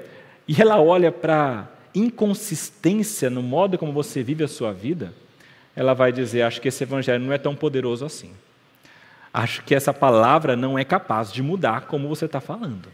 [0.46, 5.12] e ela olha para inconsistência no modo como você vive a sua vida,
[5.74, 8.32] ela vai dizer: Acho que esse evangelho não é tão poderoso assim.
[9.32, 12.88] Acho que essa palavra não é capaz de mudar como você está falando.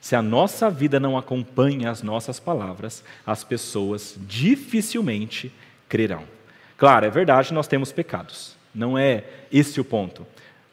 [0.00, 5.50] Se a nossa vida não acompanha as nossas palavras, as pessoas dificilmente
[5.88, 6.24] crerão.
[6.76, 10.26] Claro, é verdade, nós temos pecados, não é esse o ponto.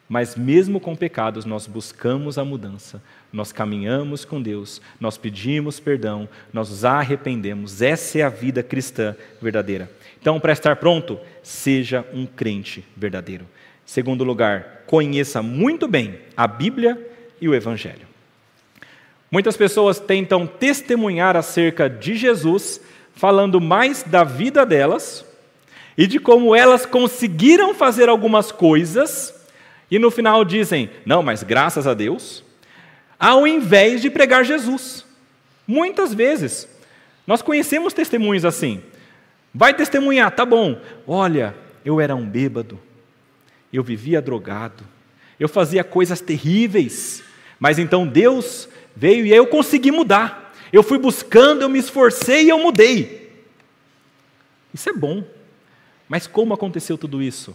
[0.08, 3.02] Mas mesmo com pecados, nós buscamos a mudança,
[3.32, 7.80] nós caminhamos com Deus, nós pedimos perdão, nós nos arrependemos.
[7.80, 9.90] Essa é a vida cristã verdadeira.
[10.20, 13.46] Então, para estar pronto, seja um crente verdadeiro.
[13.86, 16.98] Segundo lugar, conheça muito bem a Bíblia
[17.40, 18.06] e o Evangelho.
[19.30, 22.80] Muitas pessoas tentam testemunhar acerca de Jesus,
[23.14, 25.24] falando mais da vida delas
[25.96, 29.34] e de como elas conseguiram fazer algumas coisas,
[29.90, 32.44] e no final dizem: não, mas graças a Deus,
[33.22, 35.06] ao invés de pregar Jesus.
[35.64, 36.68] Muitas vezes,
[37.24, 38.82] nós conhecemos testemunhos assim.
[39.54, 40.80] Vai testemunhar, tá bom.
[41.06, 41.54] Olha,
[41.84, 42.80] eu era um bêbado,
[43.72, 44.82] eu vivia drogado,
[45.38, 47.22] eu fazia coisas terríveis,
[47.60, 50.52] mas então Deus veio e eu consegui mudar.
[50.72, 53.30] Eu fui buscando, eu me esforcei e eu mudei.
[54.74, 55.22] Isso é bom.
[56.08, 57.54] Mas como aconteceu tudo isso?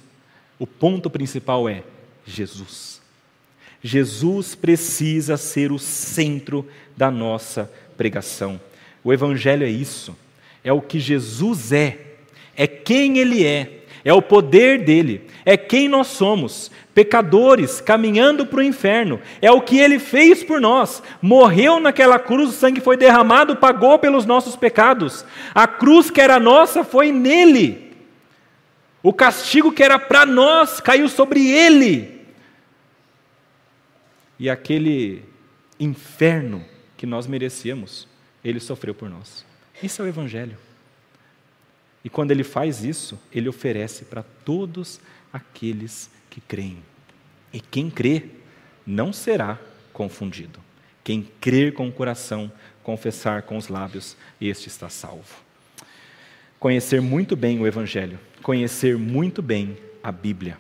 [0.58, 1.84] O ponto principal é
[2.26, 3.02] Jesus.
[3.82, 8.60] Jesus precisa ser o centro da nossa pregação.
[9.04, 10.16] O Evangelho é isso,
[10.64, 11.98] é o que Jesus é,
[12.56, 18.60] é quem Ele é, é o poder dele, é quem nós somos, pecadores caminhando para
[18.60, 22.98] o inferno, é o que ele fez por nós, morreu naquela cruz, o sangue foi
[22.98, 27.94] derramado, pagou pelos nossos pecados, a cruz que era nossa foi nele,
[29.04, 32.17] o castigo que era para nós caiu sobre ele,
[34.40, 35.24] e aquele
[35.80, 36.64] inferno
[36.96, 38.08] que nós merecíamos,
[38.44, 39.46] ele sofreu por nós.
[39.82, 40.58] Isso é o Evangelho.
[42.04, 45.00] E quando ele faz isso, ele oferece para todos
[45.32, 46.78] aqueles que creem.
[47.52, 48.24] E quem crê
[48.86, 49.60] não será
[49.92, 50.60] confundido.
[51.04, 52.52] Quem crer com o coração,
[52.84, 55.44] confessar com os lábios, este está salvo.
[56.60, 60.58] Conhecer muito bem o Evangelho, conhecer muito bem a Bíblia.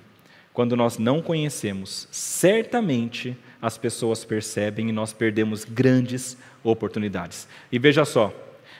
[0.53, 7.47] Quando nós não conhecemos, certamente as pessoas percebem e nós perdemos grandes oportunidades.
[7.71, 8.33] E veja só,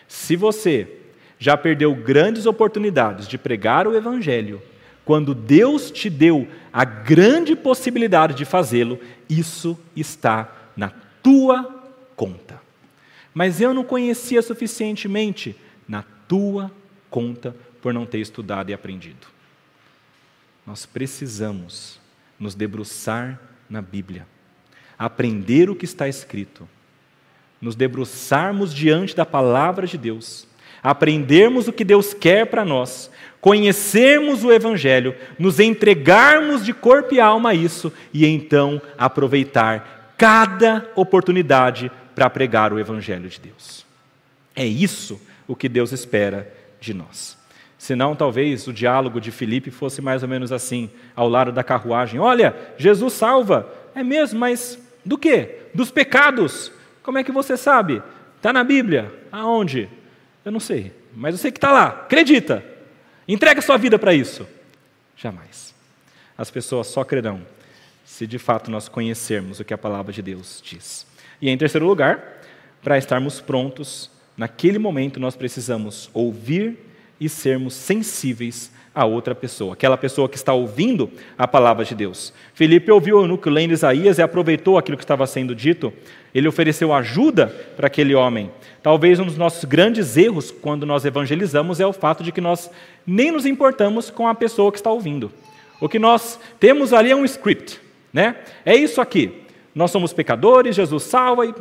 [0.07, 0.87] se você
[1.39, 4.61] já perdeu grandes oportunidades de pregar o Evangelho,
[5.05, 8.99] quando Deus te deu a grande possibilidade de fazê-lo,
[9.29, 10.91] isso está na
[11.23, 11.63] tua
[12.15, 12.61] conta.
[13.33, 15.55] Mas eu não conhecia suficientemente
[15.87, 16.71] na tua
[17.09, 19.27] conta por não ter estudado e aprendido.
[20.65, 21.99] Nós precisamos
[22.37, 24.27] nos debruçar na Bíblia,
[24.97, 26.67] aprender o que está escrito,
[27.61, 30.47] nos debruçarmos diante da palavra de Deus
[30.81, 37.19] aprendermos o que Deus quer para nós, conhecermos o Evangelho, nos entregarmos de corpo e
[37.19, 43.85] alma a isso e então aproveitar cada oportunidade para pregar o Evangelho de Deus.
[44.55, 47.37] É isso o que Deus espera de nós.
[47.77, 52.19] Senão, talvez o diálogo de Filipe fosse mais ou menos assim, ao lado da carruagem:
[52.19, 53.71] Olha, Jesus salva.
[53.93, 55.61] É mesmo, mas do quê?
[55.73, 56.71] Dos pecados.
[57.01, 58.01] Como é que você sabe?
[58.35, 59.11] Está na Bíblia.
[59.31, 59.89] Aonde?
[60.43, 61.87] Eu não sei, mas eu sei que está lá.
[61.87, 62.63] Acredita.
[63.27, 64.47] Entrega sua vida para isso.
[65.15, 65.73] Jamais.
[66.37, 67.41] As pessoas só crerão
[68.05, 71.05] se de fato nós conhecermos o que a palavra de Deus diz.
[71.41, 72.41] E em terceiro lugar,
[72.81, 76.77] para estarmos prontos, naquele momento nós precisamos ouvir
[77.19, 82.33] e sermos sensíveis a outra pessoa, aquela pessoa que está ouvindo a palavra de Deus.
[82.55, 85.93] Felipe ouviu o eunuco lendo Isaías e aproveitou aquilo que estava sendo dito.
[86.33, 87.45] Ele ofereceu ajuda
[87.75, 88.49] para aquele homem.
[88.81, 92.71] Talvez um dos nossos grandes erros quando nós evangelizamos é o fato de que nós
[93.05, 95.31] nem nos importamos com a pessoa que está ouvindo.
[95.79, 97.79] O que nós temos ali é um script,
[98.11, 98.37] né?
[98.65, 99.43] É isso aqui.
[99.75, 101.53] Nós somos pecadores, Jesus salva e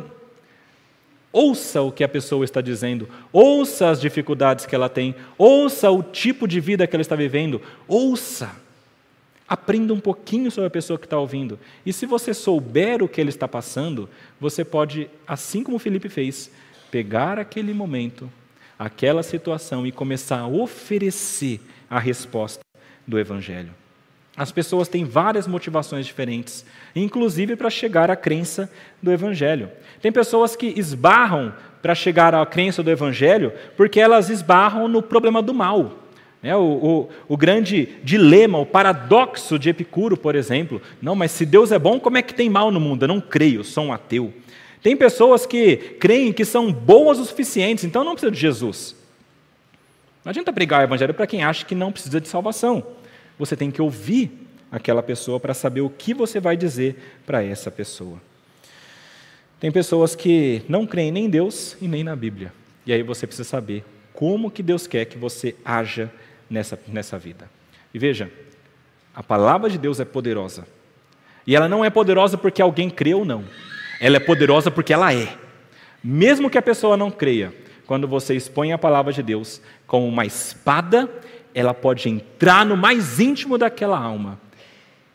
[1.31, 6.01] Ouça o que a pessoa está dizendo, ouça as dificuldades que ela tem, ouça o
[6.01, 8.51] tipo de vida que ela está vivendo, ouça.
[9.47, 11.59] Aprenda um pouquinho sobre a pessoa que está ouvindo.
[11.85, 14.09] E se você souber o que ele está passando,
[14.39, 16.51] você pode, assim como Felipe fez,
[16.91, 18.29] pegar aquele momento,
[18.77, 22.61] aquela situação e começar a oferecer a resposta
[23.05, 23.71] do Evangelho.
[24.37, 26.63] As pessoas têm várias motivações diferentes,
[26.95, 28.71] inclusive para chegar à crença
[29.01, 29.71] do Evangelho.
[29.99, 35.41] Tem pessoas que esbarram para chegar à crença do Evangelho porque elas esbarram no problema
[35.41, 36.03] do mal.
[36.43, 40.79] É, o, o, o, grande dilema, o paradoxo de Epicuro, por exemplo.
[41.01, 43.03] Não, mas se Deus é bom, como é que tem mal no mundo?
[43.03, 44.31] Eu não creio, sou um ateu.
[44.83, 48.95] Tem pessoas que creem que são boas o suficiente, então não precisa de Jesus.
[50.23, 52.85] Não adianta pregar o evangelho para quem acha que não precisa de salvação.
[53.37, 54.31] Você tem que ouvir
[54.71, 58.21] aquela pessoa para saber o que você vai dizer para essa pessoa.
[59.59, 62.53] Tem pessoas que não creem nem em Deus e nem na Bíblia.
[62.85, 63.83] E aí você precisa saber
[64.13, 66.11] como que Deus quer que você haja
[66.49, 67.49] nessa, nessa vida.
[67.93, 68.31] E veja,
[69.15, 70.67] a palavra de Deus é poderosa.
[71.45, 73.43] E ela não é poderosa porque alguém crê ou não.
[73.99, 75.35] Ela é poderosa porque ela é.
[76.03, 77.53] Mesmo que a pessoa não creia,
[77.87, 81.09] quando você expõe a palavra de Deus como uma espada,
[81.57, 84.39] ela pode entrar no mais íntimo daquela alma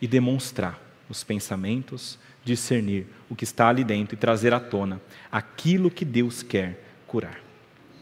[0.00, 0.76] e demonstrar
[1.08, 6.42] os pensamentos, discernir o que está ali dentro e trazer à tona aquilo que Deus
[6.42, 7.38] quer curar.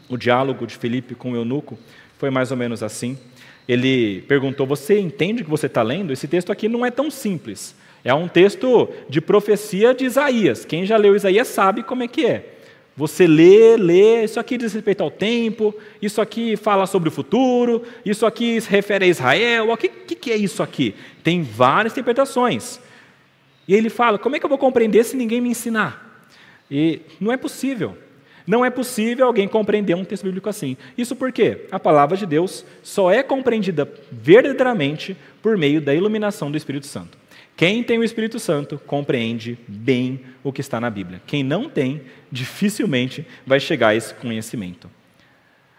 [0.09, 1.77] O diálogo de Felipe com o eunuco
[2.17, 3.15] foi mais ou menos assim.
[3.67, 6.11] Ele perguntou: Você entende o que você está lendo?
[6.11, 7.75] Esse texto aqui não é tão simples.
[8.03, 10.65] É um texto de profecia de Isaías.
[10.65, 12.57] Quem já leu Isaías sabe como é que é.
[12.95, 17.83] Você lê, lê, isso aqui diz respeito ao tempo, isso aqui fala sobre o futuro,
[18.05, 20.93] isso aqui se refere a Israel, o que, que é isso aqui?
[21.23, 22.79] Tem várias interpretações.
[23.67, 26.25] E ele fala: como é que eu vou compreender se ninguém me ensinar?
[26.69, 27.97] E não é possível.
[28.45, 30.75] Não é possível alguém compreender um texto bíblico assim.
[30.97, 36.57] Isso porque a palavra de Deus só é compreendida verdadeiramente por meio da iluminação do
[36.57, 37.20] Espírito Santo.
[37.55, 41.21] Quem tem o Espírito Santo compreende bem o que está na Bíblia.
[41.27, 44.89] Quem não tem, dificilmente vai chegar a esse conhecimento.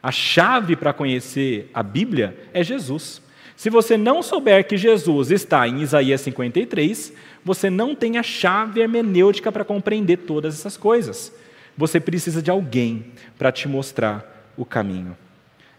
[0.03, 3.23] A chave para conhecer a Bíblia é Jesus.
[3.57, 7.13] Se você não souber que Jesus está em Isaías 53,
[7.45, 11.33] você não tem a chave hermenêutica para compreender todas essas coisas.
[11.77, 13.07] Você precisa de alguém
[13.39, 15.17] para te mostrar o caminho.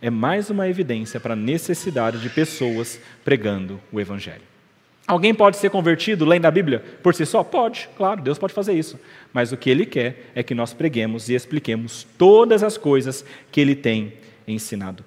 [0.01, 4.52] É mais uma evidência para a necessidade de pessoas pregando o Evangelho.
[5.05, 7.43] Alguém pode ser convertido lendo a Bíblia por si só?
[7.43, 8.97] Pode, claro, Deus pode fazer isso.
[9.33, 13.59] Mas o que Ele quer é que nós preguemos e expliquemos todas as coisas que
[13.59, 14.13] Ele tem
[14.47, 15.03] ensinado.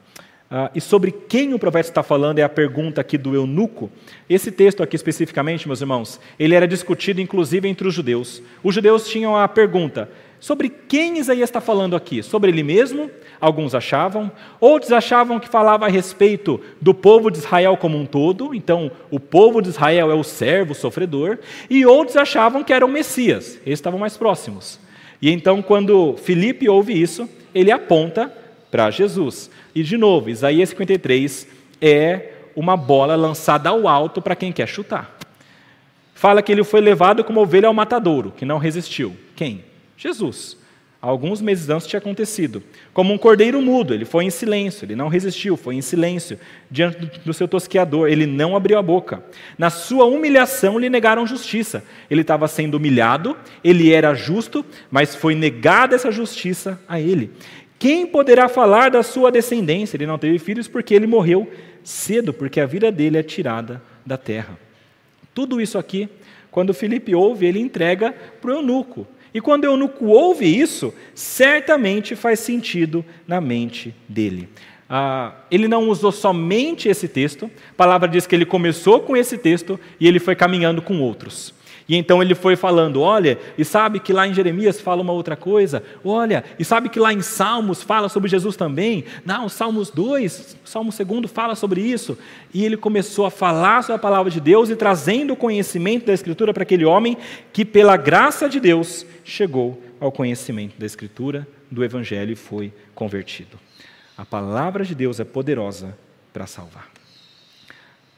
[0.48, 3.90] Ah, e sobre quem o profeta está falando é a pergunta aqui do eunuco.
[4.30, 8.40] Esse texto aqui especificamente, meus irmãos, ele era discutido inclusive entre os judeus.
[8.62, 12.22] Os judeus tinham a pergunta: Sobre quem Isaías está falando aqui?
[12.22, 13.10] Sobre ele mesmo?
[13.40, 14.30] Alguns achavam.
[14.60, 18.54] Outros achavam que falava a respeito do povo de Israel como um todo.
[18.54, 21.38] Então, o povo de Israel é o servo, o sofredor.
[21.68, 23.58] E outros achavam que era o Messias.
[23.66, 24.78] Eles estavam mais próximos.
[25.20, 28.32] E então, quando Filipe ouve isso, ele aponta
[28.76, 29.50] para Jesus.
[29.74, 31.48] E, de novo, Isaías 53
[31.80, 35.16] é uma bola lançada ao alto para quem quer chutar.
[36.14, 39.16] Fala que ele foi levado como ovelha ao matadouro, que não resistiu.
[39.34, 39.64] Quem?
[39.96, 40.58] Jesus.
[41.00, 42.62] Alguns meses antes tinha acontecido.
[42.92, 46.38] Como um cordeiro mudo, ele foi em silêncio, ele não resistiu, foi em silêncio
[46.70, 49.22] diante do seu tosqueador, ele não abriu a boca.
[49.56, 51.82] Na sua humilhação lhe negaram justiça.
[52.10, 57.30] Ele estava sendo humilhado, ele era justo, mas foi negada essa justiça a ele.
[57.78, 59.96] Quem poderá falar da sua descendência?
[59.96, 61.50] Ele não teve filhos porque ele morreu
[61.84, 64.58] cedo, porque a vida dele é tirada da terra.
[65.34, 66.08] Tudo isso aqui,
[66.50, 69.06] quando Felipe ouve, ele entrega para o eunuco.
[69.34, 74.48] E quando o eunuco ouve isso, certamente faz sentido na mente dele.
[74.88, 79.36] Ah, ele não usou somente esse texto, a palavra diz que ele começou com esse
[79.36, 81.52] texto e ele foi caminhando com outros.
[81.88, 85.36] E então ele foi falando: olha, e sabe que lá em Jeremias fala uma outra
[85.36, 85.82] coisa?
[86.04, 89.04] Olha, e sabe que lá em Salmos fala sobre Jesus também?
[89.24, 92.18] Não, Salmos 2, Salmo 2 fala sobre isso.
[92.52, 96.12] E ele começou a falar sobre a palavra de Deus e trazendo o conhecimento da
[96.12, 97.16] Escritura para aquele homem
[97.52, 103.58] que, pela graça de Deus, chegou ao conhecimento da Escritura, do Evangelho e foi convertido.
[104.18, 105.96] A palavra de Deus é poderosa
[106.32, 106.88] para salvar.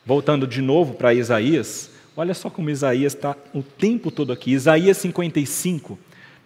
[0.06, 1.90] Voltando de novo para Isaías,
[2.20, 4.50] Olha só como Isaías está o tempo todo aqui.
[4.50, 5.96] Isaías 55,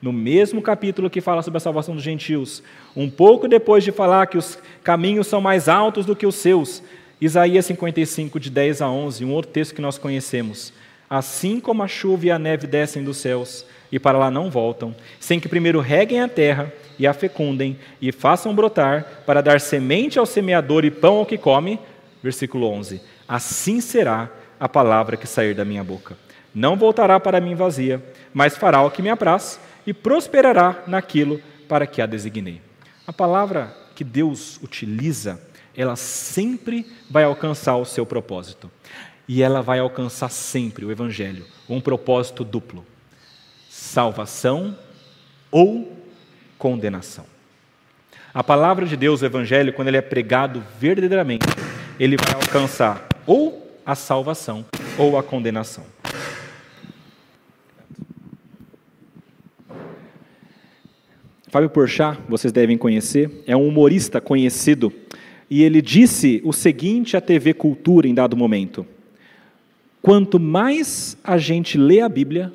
[0.03, 2.62] no mesmo capítulo que fala sobre a salvação dos gentios,
[2.95, 6.83] um pouco depois de falar que os caminhos são mais altos do que os seus,
[7.18, 10.75] Isaías 55, de 10 a 11, um outro texto que nós conhecemos.
[11.09, 14.95] Assim como a chuva e a neve descem dos céus e para lá não voltam,
[15.18, 20.18] sem que primeiro reguem a terra e a fecundem e façam brotar, para dar semente
[20.18, 21.81] ao semeador e pão ao que come.
[22.23, 26.17] Versículo 11: Assim será a palavra que sair da minha boca.
[26.55, 28.01] Não voltará para mim vazia,
[28.33, 32.63] mas fará o que me apraz e prosperará naquilo para que a designei.
[33.05, 35.43] A palavra que Deus utiliza,
[35.77, 38.71] ela sempre vai alcançar o seu propósito.
[39.27, 42.87] E ela vai alcançar sempre o Evangelho, um propósito duplo:
[43.69, 44.79] salvação
[45.51, 45.93] ou
[46.57, 47.27] condenação.
[48.33, 51.47] A palavra de Deus, o Evangelho, quando ele é pregado verdadeiramente,
[51.99, 54.64] ele vai alcançar ou a salvação
[54.99, 55.85] ou a condenação.
[61.49, 64.91] Fábio Porchat, vocês devem conhecer, é um humorista conhecido,
[65.51, 68.87] e ele disse o seguinte à TV Cultura em dado momento:
[70.01, 72.53] Quanto mais a gente lê a Bíblia,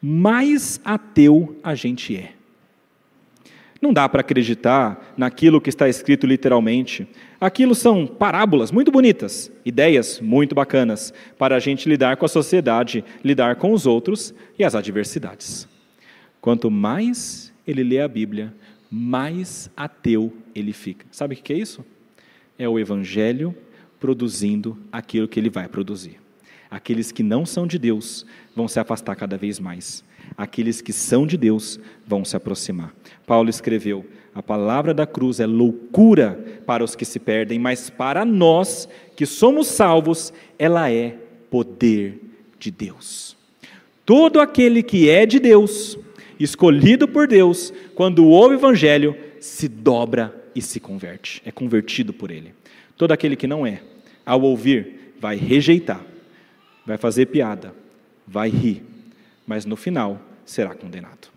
[0.00, 2.35] mais ateu a gente é.
[3.80, 7.06] Não dá para acreditar naquilo que está escrito literalmente.
[7.40, 13.04] Aquilo são parábolas muito bonitas, ideias muito bacanas para a gente lidar com a sociedade,
[13.22, 15.68] lidar com os outros e as adversidades.
[16.40, 18.54] Quanto mais ele lê a Bíblia,
[18.90, 21.06] mais ateu ele fica.
[21.10, 21.84] Sabe o que é isso?
[22.58, 23.54] É o Evangelho
[24.00, 26.18] produzindo aquilo que ele vai produzir.
[26.70, 28.24] Aqueles que não são de Deus
[28.54, 30.04] vão se afastar cada vez mais.
[30.36, 32.94] Aqueles que são de Deus vão se aproximar.
[33.26, 38.22] Paulo escreveu: a palavra da cruz é loucura para os que se perdem, mas para
[38.22, 41.16] nós que somos salvos, ela é
[41.50, 42.20] poder
[42.58, 43.34] de Deus.
[44.04, 45.98] Todo aquele que é de Deus,
[46.38, 52.30] escolhido por Deus, quando ouve o evangelho, se dobra e se converte, é convertido por
[52.30, 52.52] ele.
[52.94, 53.80] Todo aquele que não é,
[54.24, 56.04] ao ouvir, vai rejeitar,
[56.84, 57.74] vai fazer piada,
[58.26, 58.82] vai rir,
[59.46, 61.28] mas no final será condenado.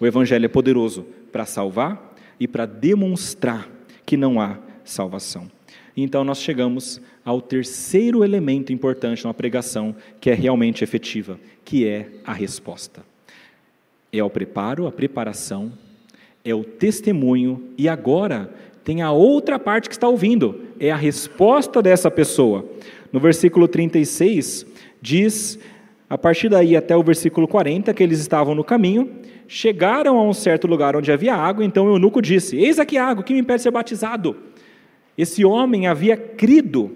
[0.00, 3.68] O Evangelho é poderoso para salvar e para demonstrar
[4.04, 5.48] que não há salvação.
[5.96, 12.08] Então nós chegamos ao terceiro elemento importante na pregação, que é realmente efetiva, que é
[12.24, 13.04] a resposta.
[14.12, 15.72] É o preparo, a preparação,
[16.44, 21.80] é o testemunho e agora tem a outra parte que está ouvindo, é a resposta
[21.80, 22.68] dessa pessoa.
[23.12, 24.66] No versículo 36
[25.00, 25.58] diz
[26.12, 29.10] a partir daí até o versículo 40, que eles estavam no caminho,
[29.48, 33.24] chegaram a um certo lugar onde havia água, então o eunuco disse: Eis aqui água,
[33.24, 34.36] que me impede de ser batizado?
[35.16, 36.94] Esse homem havia crido.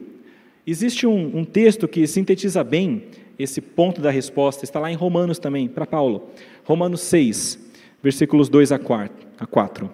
[0.66, 3.04] Existe um, um texto que sintetiza bem
[3.38, 6.28] esse ponto da resposta, está lá em Romanos também, para Paulo.
[6.62, 7.58] Romanos 6,
[8.02, 9.90] versículos 2 a 4.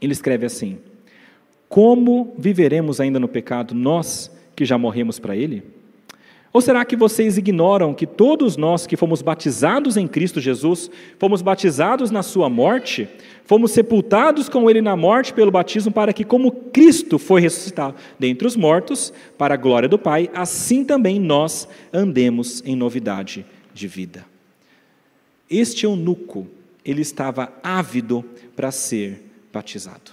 [0.00, 0.78] Ele escreve assim:
[1.68, 5.81] Como viveremos ainda no pecado, nós que já morremos para ele?
[6.52, 11.40] Ou será que vocês ignoram que todos nós que fomos batizados em Cristo Jesus, fomos
[11.40, 13.08] batizados na Sua morte,
[13.46, 18.46] fomos sepultados com Ele na morte pelo batismo, para que, como Cristo foi ressuscitado dentre
[18.46, 24.26] os mortos, para a glória do Pai, assim também nós andemos em novidade de vida?
[25.48, 26.46] Este eunuco,
[26.84, 28.22] ele estava ávido
[28.54, 30.12] para ser batizado.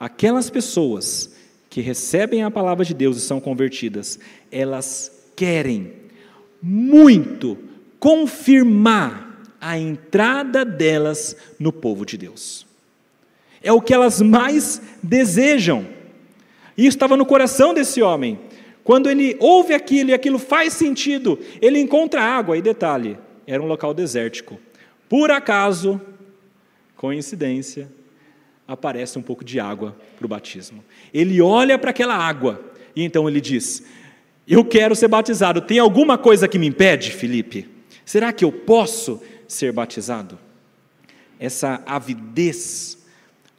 [0.00, 1.34] Aquelas pessoas
[1.68, 4.18] que recebem a palavra de Deus e são convertidas,
[4.50, 5.92] elas querem
[6.62, 7.58] muito
[7.98, 12.64] confirmar a entrada delas no povo de Deus.
[13.60, 15.84] É o que elas mais desejam.
[16.78, 18.38] E isso estava no coração desse homem.
[18.84, 22.56] Quando ele ouve aquilo e aquilo faz sentido, ele encontra água.
[22.56, 24.60] E detalhe: era um local desértico.
[25.08, 26.00] Por acaso,
[26.94, 27.90] coincidência,
[28.66, 30.84] aparece um pouco de água para o batismo.
[31.12, 32.62] Ele olha para aquela água
[32.94, 33.84] e então ele diz:
[34.46, 35.60] eu quero ser batizado.
[35.60, 37.68] Tem alguma coisa que me impede, Felipe?
[38.04, 40.38] Será que eu posso ser batizado?
[41.38, 42.98] Essa avidez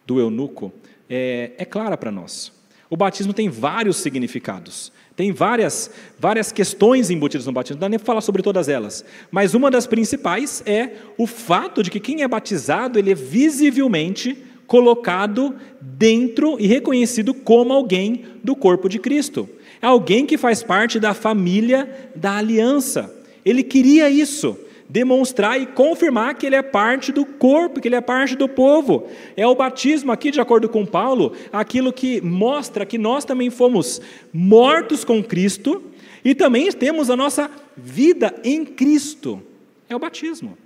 [0.05, 0.73] do eunuco
[1.09, 2.51] é, é clara para nós.
[2.89, 4.91] O batismo tem vários significados.
[5.15, 9.05] Tem várias, várias questões embutidas no batismo, não dá nem para falar sobre todas elas.
[9.29, 14.35] Mas uma das principais é o fato de que quem é batizado, ele é visivelmente
[14.65, 19.47] colocado dentro e reconhecido como alguém do corpo de Cristo
[19.87, 23.13] alguém que faz parte da família da aliança.
[23.45, 24.57] Ele queria isso,
[24.87, 29.07] demonstrar e confirmar que ele é parte do corpo, que ele é parte do povo.
[29.35, 34.01] É o batismo aqui, de acordo com Paulo, aquilo que mostra que nós também fomos
[34.31, 35.83] mortos com Cristo
[36.23, 39.41] e também temos a nossa vida em Cristo.
[39.89, 40.57] É o batismo.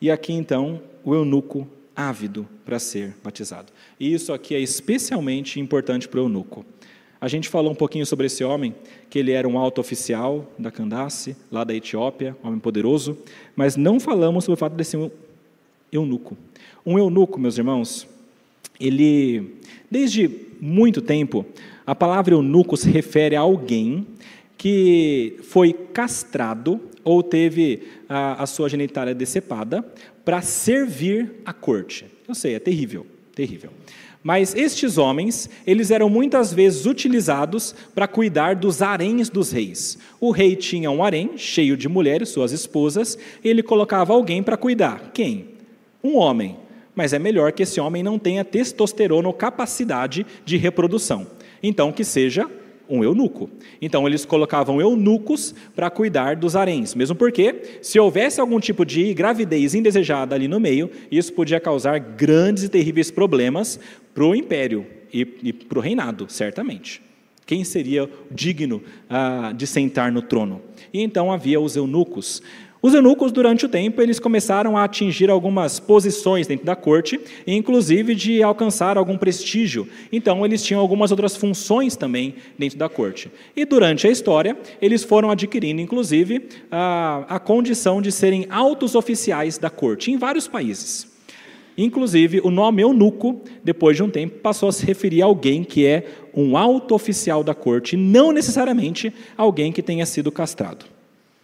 [0.00, 3.72] E aqui então, o eunuco ávido para ser batizado.
[3.98, 6.64] E isso aqui é especialmente importante para o eunuco.
[7.20, 8.74] A gente falou um pouquinho sobre esse homem,
[9.08, 13.16] que ele era um alto oficial da Candace, lá da Etiópia, homem poderoso,
[13.54, 15.10] mas não falamos sobre o fato de ser um
[15.90, 16.36] eunuco.
[16.84, 18.06] Um eunuco, meus irmãos,
[18.78, 19.56] ele,
[19.90, 21.46] desde muito tempo,
[21.86, 24.06] a palavra eunuco se refere a alguém
[24.58, 29.84] que foi castrado ou teve a, a sua genitália decepada
[30.24, 32.06] para servir à corte.
[32.26, 33.70] Eu sei, é terrível, terrível.
[34.26, 39.98] Mas estes homens, eles eram muitas vezes utilizados para cuidar dos haréns dos reis.
[40.20, 44.56] O rei tinha um harém cheio de mulheres, suas esposas, e ele colocava alguém para
[44.56, 45.12] cuidar.
[45.14, 45.50] Quem?
[46.02, 46.56] Um homem.
[46.92, 51.28] Mas é melhor que esse homem não tenha testosterona ou capacidade de reprodução.
[51.62, 52.50] Então, que seja
[52.88, 53.50] um eunuco.
[53.80, 59.12] Então eles colocavam eunucos para cuidar dos haréns, mesmo porque se houvesse algum tipo de
[59.14, 63.78] gravidez indesejada ali no meio, isso podia causar grandes e terríveis problemas
[64.14, 67.02] para o império e, e para o reinado, certamente.
[67.46, 70.60] Quem seria digno ah, de sentar no trono?
[70.92, 72.42] E então havia os eunucos.
[72.86, 78.14] Os eunucos, durante o tempo, eles começaram a atingir algumas posições dentro da corte, inclusive
[78.14, 79.88] de alcançar algum prestígio.
[80.12, 83.28] Então, eles tinham algumas outras funções também dentro da corte.
[83.56, 89.58] E durante a história, eles foram adquirindo, inclusive, a, a condição de serem altos oficiais
[89.58, 91.08] da corte em vários países.
[91.76, 95.84] Inclusive, o nome eunuco, depois de um tempo, passou a se referir a alguém que
[95.84, 100.86] é um alto oficial da corte, não necessariamente alguém que tenha sido castrado.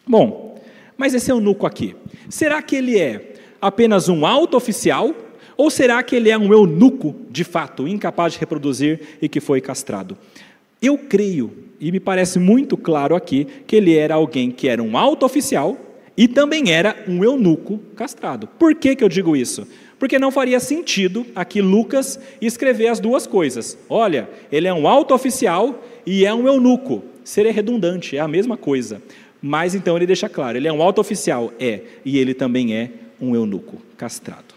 [0.06, 0.51] Bom,
[0.96, 1.96] mas esse eunuco aqui,
[2.28, 5.14] será que ele é apenas um alto oficial?
[5.56, 9.60] Ou será que ele é um eunuco, de fato, incapaz de reproduzir e que foi
[9.60, 10.16] castrado?
[10.80, 14.96] Eu creio, e me parece muito claro aqui, que ele era alguém que era um
[14.96, 15.76] alto oficial
[16.16, 18.46] e também era um eunuco castrado.
[18.58, 19.66] Por que, que eu digo isso?
[19.98, 23.78] Porque não faria sentido aqui Lucas escrever as duas coisas.
[23.88, 27.04] Olha, ele é um alto oficial e é um eunuco.
[27.22, 29.00] Seria redundante, é a mesma coisa.
[29.42, 32.90] Mas então ele deixa claro, ele é um alto oficial, é, e ele também é
[33.20, 34.54] um eunuco castrado.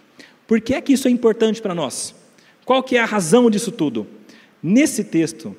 [0.47, 2.13] Por que é que isso é importante para nós?
[2.63, 4.05] Qual que é a razão disso tudo?
[4.61, 5.55] Nesse texto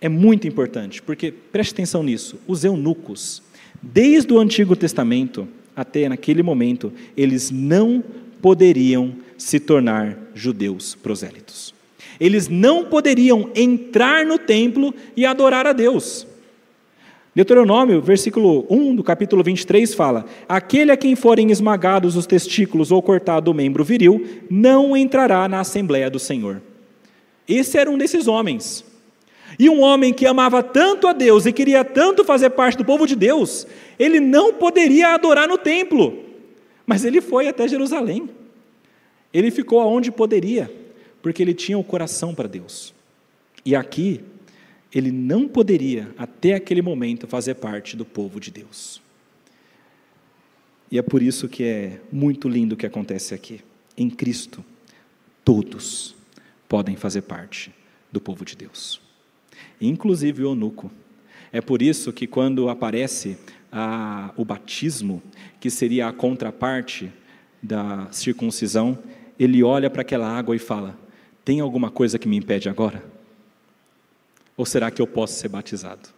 [0.00, 3.42] é muito importante, porque preste atenção nisso, os eunucos,
[3.82, 8.02] desde o Antigo Testamento até naquele momento, eles não
[8.40, 11.74] poderiam se tornar judeus prosélitos.
[12.18, 16.26] Eles não poderiam entrar no templo e adorar a Deus.
[17.34, 23.00] Deuteronômio, versículo 1 do capítulo 23 fala: Aquele a quem forem esmagados os testículos ou
[23.00, 26.60] cortado o membro viril, não entrará na Assembleia do Senhor.
[27.48, 28.84] Esse era um desses homens.
[29.58, 33.06] E um homem que amava tanto a Deus e queria tanto fazer parte do povo
[33.06, 33.66] de Deus,
[33.98, 36.24] ele não poderia adorar no templo,
[36.86, 38.28] mas ele foi até Jerusalém.
[39.32, 40.70] Ele ficou aonde poderia,
[41.22, 42.94] porque ele tinha o coração para Deus.
[43.64, 44.20] E aqui,
[44.94, 49.00] ele não poderia, até aquele momento, fazer parte do povo de Deus.
[50.90, 53.60] E é por isso que é muito lindo o que acontece aqui.
[53.96, 54.62] Em Cristo,
[55.42, 56.14] todos
[56.68, 57.72] podem fazer parte
[58.10, 59.00] do povo de Deus,
[59.80, 60.90] inclusive o eunuco.
[61.50, 63.38] É por isso que, quando aparece
[63.70, 65.22] a, o batismo,
[65.58, 67.10] que seria a contraparte
[67.62, 68.98] da circuncisão,
[69.38, 70.98] ele olha para aquela água e fala:
[71.44, 73.02] Tem alguma coisa que me impede agora?
[74.62, 76.08] Ou será que eu posso ser batizado?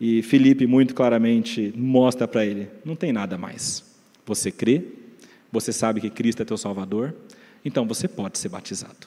[0.00, 3.84] E Felipe muito claramente mostra para ele: não tem nada mais.
[4.24, 4.82] Você crê,
[5.52, 7.14] você sabe que Cristo é teu Salvador,
[7.62, 9.06] então você pode ser batizado.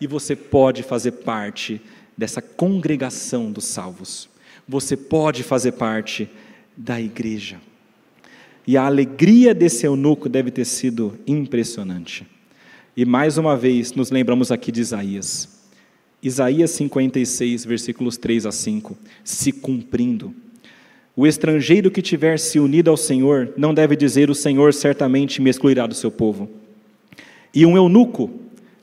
[0.00, 1.80] E você pode fazer parte
[2.18, 4.28] dessa congregação dos salvos.
[4.68, 6.28] Você pode fazer parte
[6.76, 7.60] da igreja.
[8.66, 12.26] E a alegria desse eunuco deve ter sido impressionante.
[12.96, 15.63] E mais uma vez nos lembramos aqui de Isaías.
[16.24, 20.34] Isaías 56, versículos 3 a 5, se cumprindo.
[21.14, 25.50] O estrangeiro que tiver se unido ao Senhor não deve dizer: O Senhor certamente me
[25.50, 26.48] excluirá do seu povo.
[27.54, 28.30] E um eunuco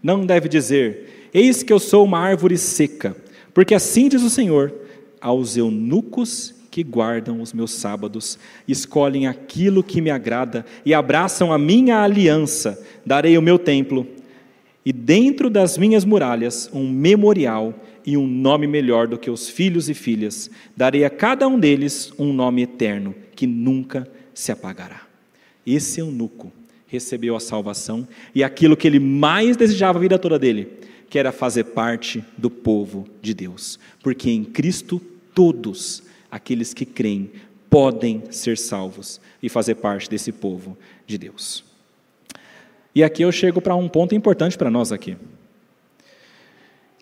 [0.04, 3.18] não deve dizer: Eis que eu sou uma árvore seca,
[3.56, 4.72] porque assim diz o Senhor:
[5.20, 8.38] aos eunucos que guardam os meus sábados,
[8.68, 14.08] escolhem aquilo que me agrada e abraçam a minha aliança, darei o meu templo
[14.86, 17.74] e dentro das minhas muralhas um memorial
[18.06, 20.50] e um nome melhor do que os filhos e filhas.
[20.76, 25.02] Darei a cada um deles um nome eterno que nunca se apagará.
[25.66, 26.52] Esse eunuco
[26.88, 30.68] recebeu a salvação e aquilo que ele mais desejava a vida toda dele,
[31.10, 33.80] que era fazer parte do povo de Deus.
[34.02, 35.00] Porque em Cristo
[35.34, 37.32] todos aqueles que creem
[37.70, 40.78] podem ser salvos e fazer parte desse povo
[41.08, 41.71] de Deus.
[42.94, 45.16] E aqui eu chego para um ponto importante para nós aqui.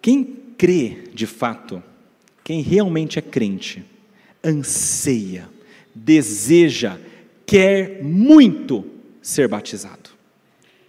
[0.02, 0.24] Quem
[0.58, 1.82] crê de fato,
[2.44, 3.84] quem realmente é crente,
[4.44, 5.50] anseia,
[5.94, 6.98] deseja,
[7.46, 8.86] quer muito
[9.22, 10.10] ser batizado.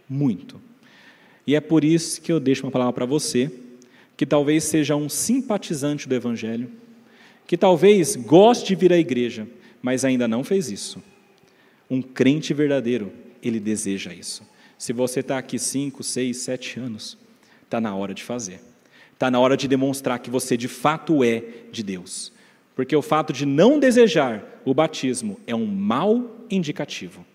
[0.08, 0.60] Muito.
[1.46, 3.50] E é por isso que eu deixo uma palavra para você,
[4.16, 6.70] que talvez seja um simpatizante do Evangelho,
[7.46, 9.48] que talvez goste de vir à igreja,
[9.82, 11.02] mas ainda não fez isso.
[11.88, 13.10] Um crente verdadeiro,
[13.42, 14.42] ele deseja isso.
[14.80, 17.18] Se você está aqui cinco, seis, sete anos,
[17.64, 18.62] está na hora de fazer.
[19.12, 22.32] Está na hora de demonstrar que você de fato é de Deus.
[22.74, 27.26] Porque o fato de não desejar o batismo é um mau indicativo.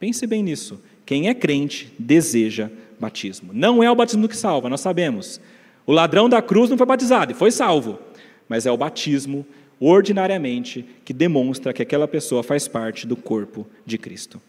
[0.00, 0.82] Pense bem nisso.
[1.06, 2.68] Quem é crente deseja
[2.98, 3.52] batismo.
[3.54, 5.40] Não é o batismo que salva, nós sabemos.
[5.86, 8.00] O ladrão da cruz não foi batizado e foi salvo.
[8.48, 9.46] mas é o batismo,
[9.78, 14.42] ordinariamente, que demonstra que aquela pessoa faz parte do corpo de Cristo.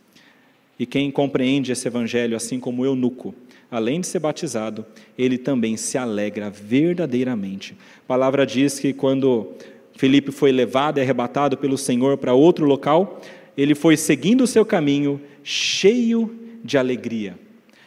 [0.81, 3.35] E quem compreende esse evangelho, assim como o eunuco,
[3.69, 4.83] além de ser batizado,
[5.15, 7.77] ele também se alegra verdadeiramente.
[7.99, 9.51] A palavra diz que quando
[9.95, 13.21] Felipe foi levado e arrebatado pelo Senhor para outro local,
[13.55, 17.37] ele foi seguindo o seu caminho, cheio de alegria.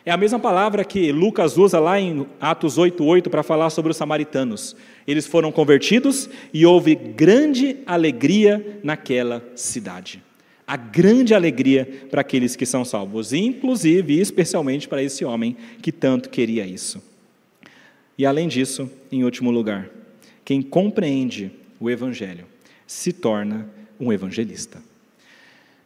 [0.07, 3.97] É a mesma palavra que Lucas usa lá em Atos 8:8 para falar sobre os
[3.97, 4.77] samaritanos.
[5.05, 10.23] Eles foram convertidos e houve grande alegria naquela cidade.
[10.67, 15.93] A grande alegria para aqueles que são salvos, inclusive e especialmente para esse homem que
[15.93, 17.03] tanto queria isso.
[18.17, 19.91] E além disso, em último lugar,
[20.45, 22.47] quem compreende o evangelho
[22.87, 24.81] se torna um evangelista.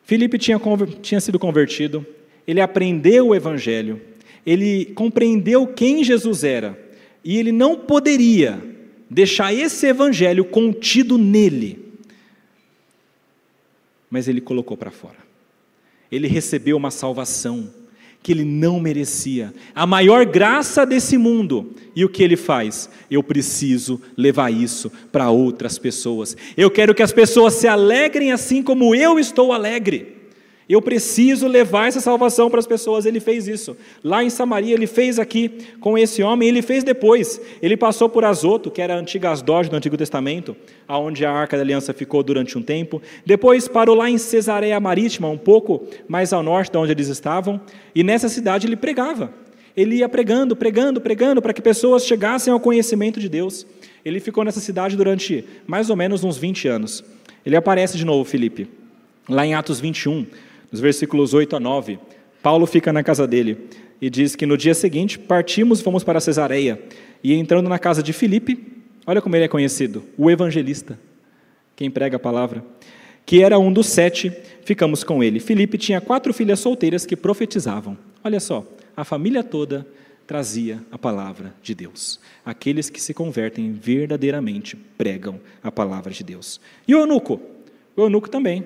[0.04, 0.58] Filipe tinha,
[1.02, 2.06] tinha sido convertido,
[2.46, 4.00] ele aprendeu o Evangelho,
[4.46, 6.78] ele compreendeu quem Jesus era,
[7.22, 8.58] e ele não poderia
[9.10, 11.88] deixar esse Evangelho contido nele,
[14.11, 15.16] mas ele colocou para fora.
[16.11, 17.68] Ele recebeu uma salvação
[18.22, 21.72] que ele não merecia, a maior graça desse mundo.
[21.94, 22.90] E o que ele faz?
[23.11, 26.36] Eu preciso levar isso para outras pessoas.
[26.56, 30.17] Eu quero que as pessoas se alegrem assim como eu estou alegre.
[30.68, 33.06] Eu preciso levar essa salvação para as pessoas.
[33.06, 33.74] Ele fez isso.
[34.04, 35.50] Lá em Samaria, ele fez aqui
[35.80, 37.40] com esse homem, ele fez depois.
[37.62, 40.54] Ele passou por Azoto, que era a antiga Asdod do Antigo Testamento,
[40.86, 43.00] aonde a Arca da Aliança ficou durante um tempo.
[43.24, 47.58] Depois parou lá em Cesareia Marítima, um pouco mais ao norte de onde eles estavam,
[47.94, 49.32] e nessa cidade ele pregava.
[49.74, 53.66] Ele ia pregando, pregando, pregando, para que pessoas chegassem ao conhecimento de Deus.
[54.04, 57.04] Ele ficou nessa cidade durante mais ou menos uns 20 anos.
[57.46, 58.68] Ele aparece de novo, Filipe,
[59.28, 60.26] lá em Atos 21
[60.70, 61.98] nos versículos 8 a 9,
[62.42, 63.68] Paulo fica na casa dele
[64.00, 66.80] e diz que no dia seguinte partimos e fomos para Cesareia.
[67.22, 70.98] E entrando na casa de Filipe, olha como ele é conhecido, o evangelista,
[71.74, 72.64] quem prega a palavra,
[73.26, 74.32] que era um dos sete,
[74.64, 75.40] ficamos com ele.
[75.40, 77.98] Filipe tinha quatro filhas solteiras que profetizavam.
[78.22, 78.66] Olha só,
[78.96, 79.86] a família toda
[80.26, 82.20] trazia a palavra de Deus.
[82.44, 86.60] Aqueles que se convertem verdadeiramente pregam a palavra de Deus.
[86.86, 87.40] E o eunuco?
[87.96, 88.64] O eunuco também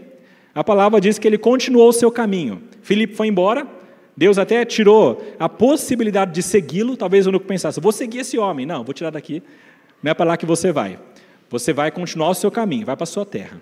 [0.54, 2.62] a palavra diz que ele continuou o seu caminho.
[2.82, 3.66] Filipe foi embora,
[4.16, 6.96] Deus até tirou a possibilidade de segui-lo.
[6.96, 8.66] Talvez o eunuco pensasse: vou seguir esse homem.
[8.66, 9.42] Não, vou tirar daqui.
[10.02, 10.98] Não é para lá que você vai.
[11.48, 13.60] Você vai continuar o seu caminho, vai para a sua terra.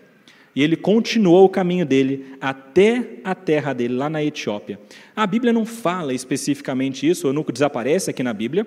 [0.55, 4.81] E ele continuou o caminho dele até a terra dele, lá na Etiópia.
[5.15, 8.67] A Bíblia não fala especificamente isso, o eunuco desaparece aqui na Bíblia,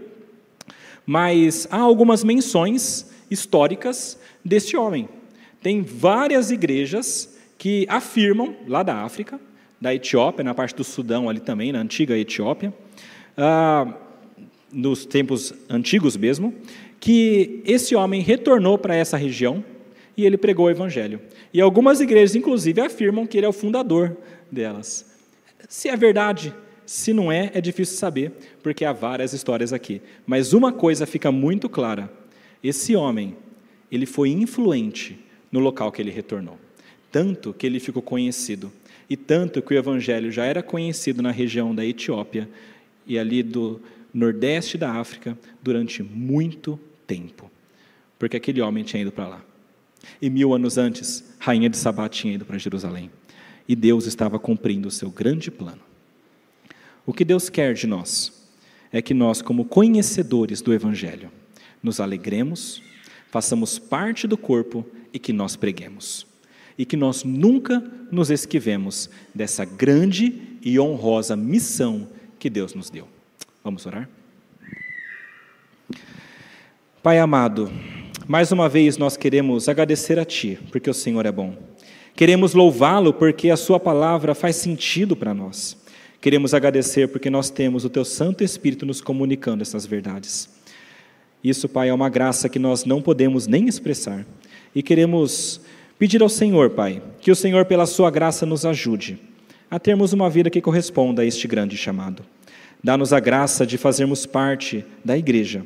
[1.06, 5.10] mas há algumas menções históricas desse homem.
[5.62, 9.40] Tem várias igrejas que afirmam, lá da África,
[9.80, 12.74] da Etiópia, na parte do Sudão ali também, na antiga Etiópia,
[13.38, 13.94] ah,
[14.72, 16.54] nos tempos antigos mesmo,
[17.00, 19.64] que esse homem retornou para essa região
[20.16, 21.20] e ele pregou o evangelho.
[21.54, 24.16] E algumas igrejas, inclusive, afirmam que ele é o fundador
[24.50, 25.06] delas.
[25.68, 26.54] Se é verdade,
[26.86, 28.32] se não é, é difícil saber,
[28.62, 30.02] porque há várias histórias aqui.
[30.26, 32.10] Mas uma coisa fica muito clara:
[32.64, 33.36] esse homem,
[33.92, 35.20] ele foi influente
[35.52, 36.63] no local que ele retornou
[37.14, 38.74] tanto que ele ficou conhecido,
[39.08, 42.50] e tanto que o evangelho já era conhecido na região da Etiópia
[43.06, 43.80] e ali do
[44.12, 47.52] nordeste da África durante muito tempo,
[48.18, 49.46] porque aquele homem tinha ido para lá.
[50.20, 53.12] E mil anos antes, rainha de Sabá tinha ido para Jerusalém.
[53.68, 55.82] E Deus estava cumprindo o seu grande plano.
[57.06, 58.50] O que Deus quer de nós
[58.92, 61.30] é que nós, como conhecedores do Evangelho,
[61.82, 62.82] nos alegremos,
[63.30, 64.84] façamos parte do corpo
[65.14, 66.33] e que nós preguemos
[66.78, 72.08] e que nós nunca nos esquivemos dessa grande e honrosa missão
[72.40, 73.08] que Deus nos deu.
[73.64, 74.10] Vamos orar?
[77.02, 77.72] Pai amado,
[78.28, 81.56] mais uma vez nós queremos agradecer a Ti, porque o Senhor é bom.
[82.16, 85.78] Queremos louvá-lo porque a Sua palavra faz sentido para nós.
[86.22, 90.50] Queremos agradecer porque nós temos o Teu Santo Espírito nos comunicando essas verdades.
[91.44, 94.26] Isso, Pai, é uma graça que nós não podemos nem expressar.
[94.74, 95.60] E queremos
[96.04, 99.18] Pedir ao Senhor, Pai, que o Senhor, pela Sua graça, nos ajude
[99.72, 102.26] a termos uma vida que corresponda a este grande chamado.
[102.84, 105.66] Dá-nos a graça de fazermos parte da igreja,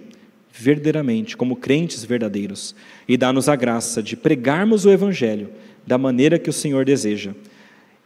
[0.53, 2.75] verdadeiramente, como crentes verdadeiros,
[3.07, 5.49] e dá-nos a graça de pregarmos o Evangelho
[5.87, 7.33] da maneira que o Senhor deseja.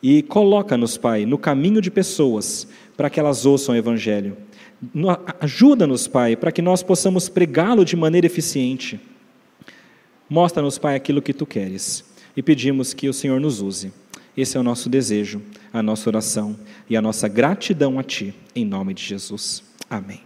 [0.01, 2.65] E coloca-nos, Pai, no caminho de pessoas
[2.95, 4.37] para que elas ouçam o Evangelho.
[5.41, 9.01] Ajuda-nos, Pai, para que nós possamos pregá-lo de maneira eficiente.
[10.29, 13.91] Mostra-nos, Pai, aquilo que tu queres e pedimos que o Senhor nos use.
[14.35, 15.41] Esse é o nosso desejo,
[15.73, 16.57] a nossa oração
[16.89, 19.63] e a nossa gratidão a Ti, em nome de Jesus.
[19.89, 20.21] Amém.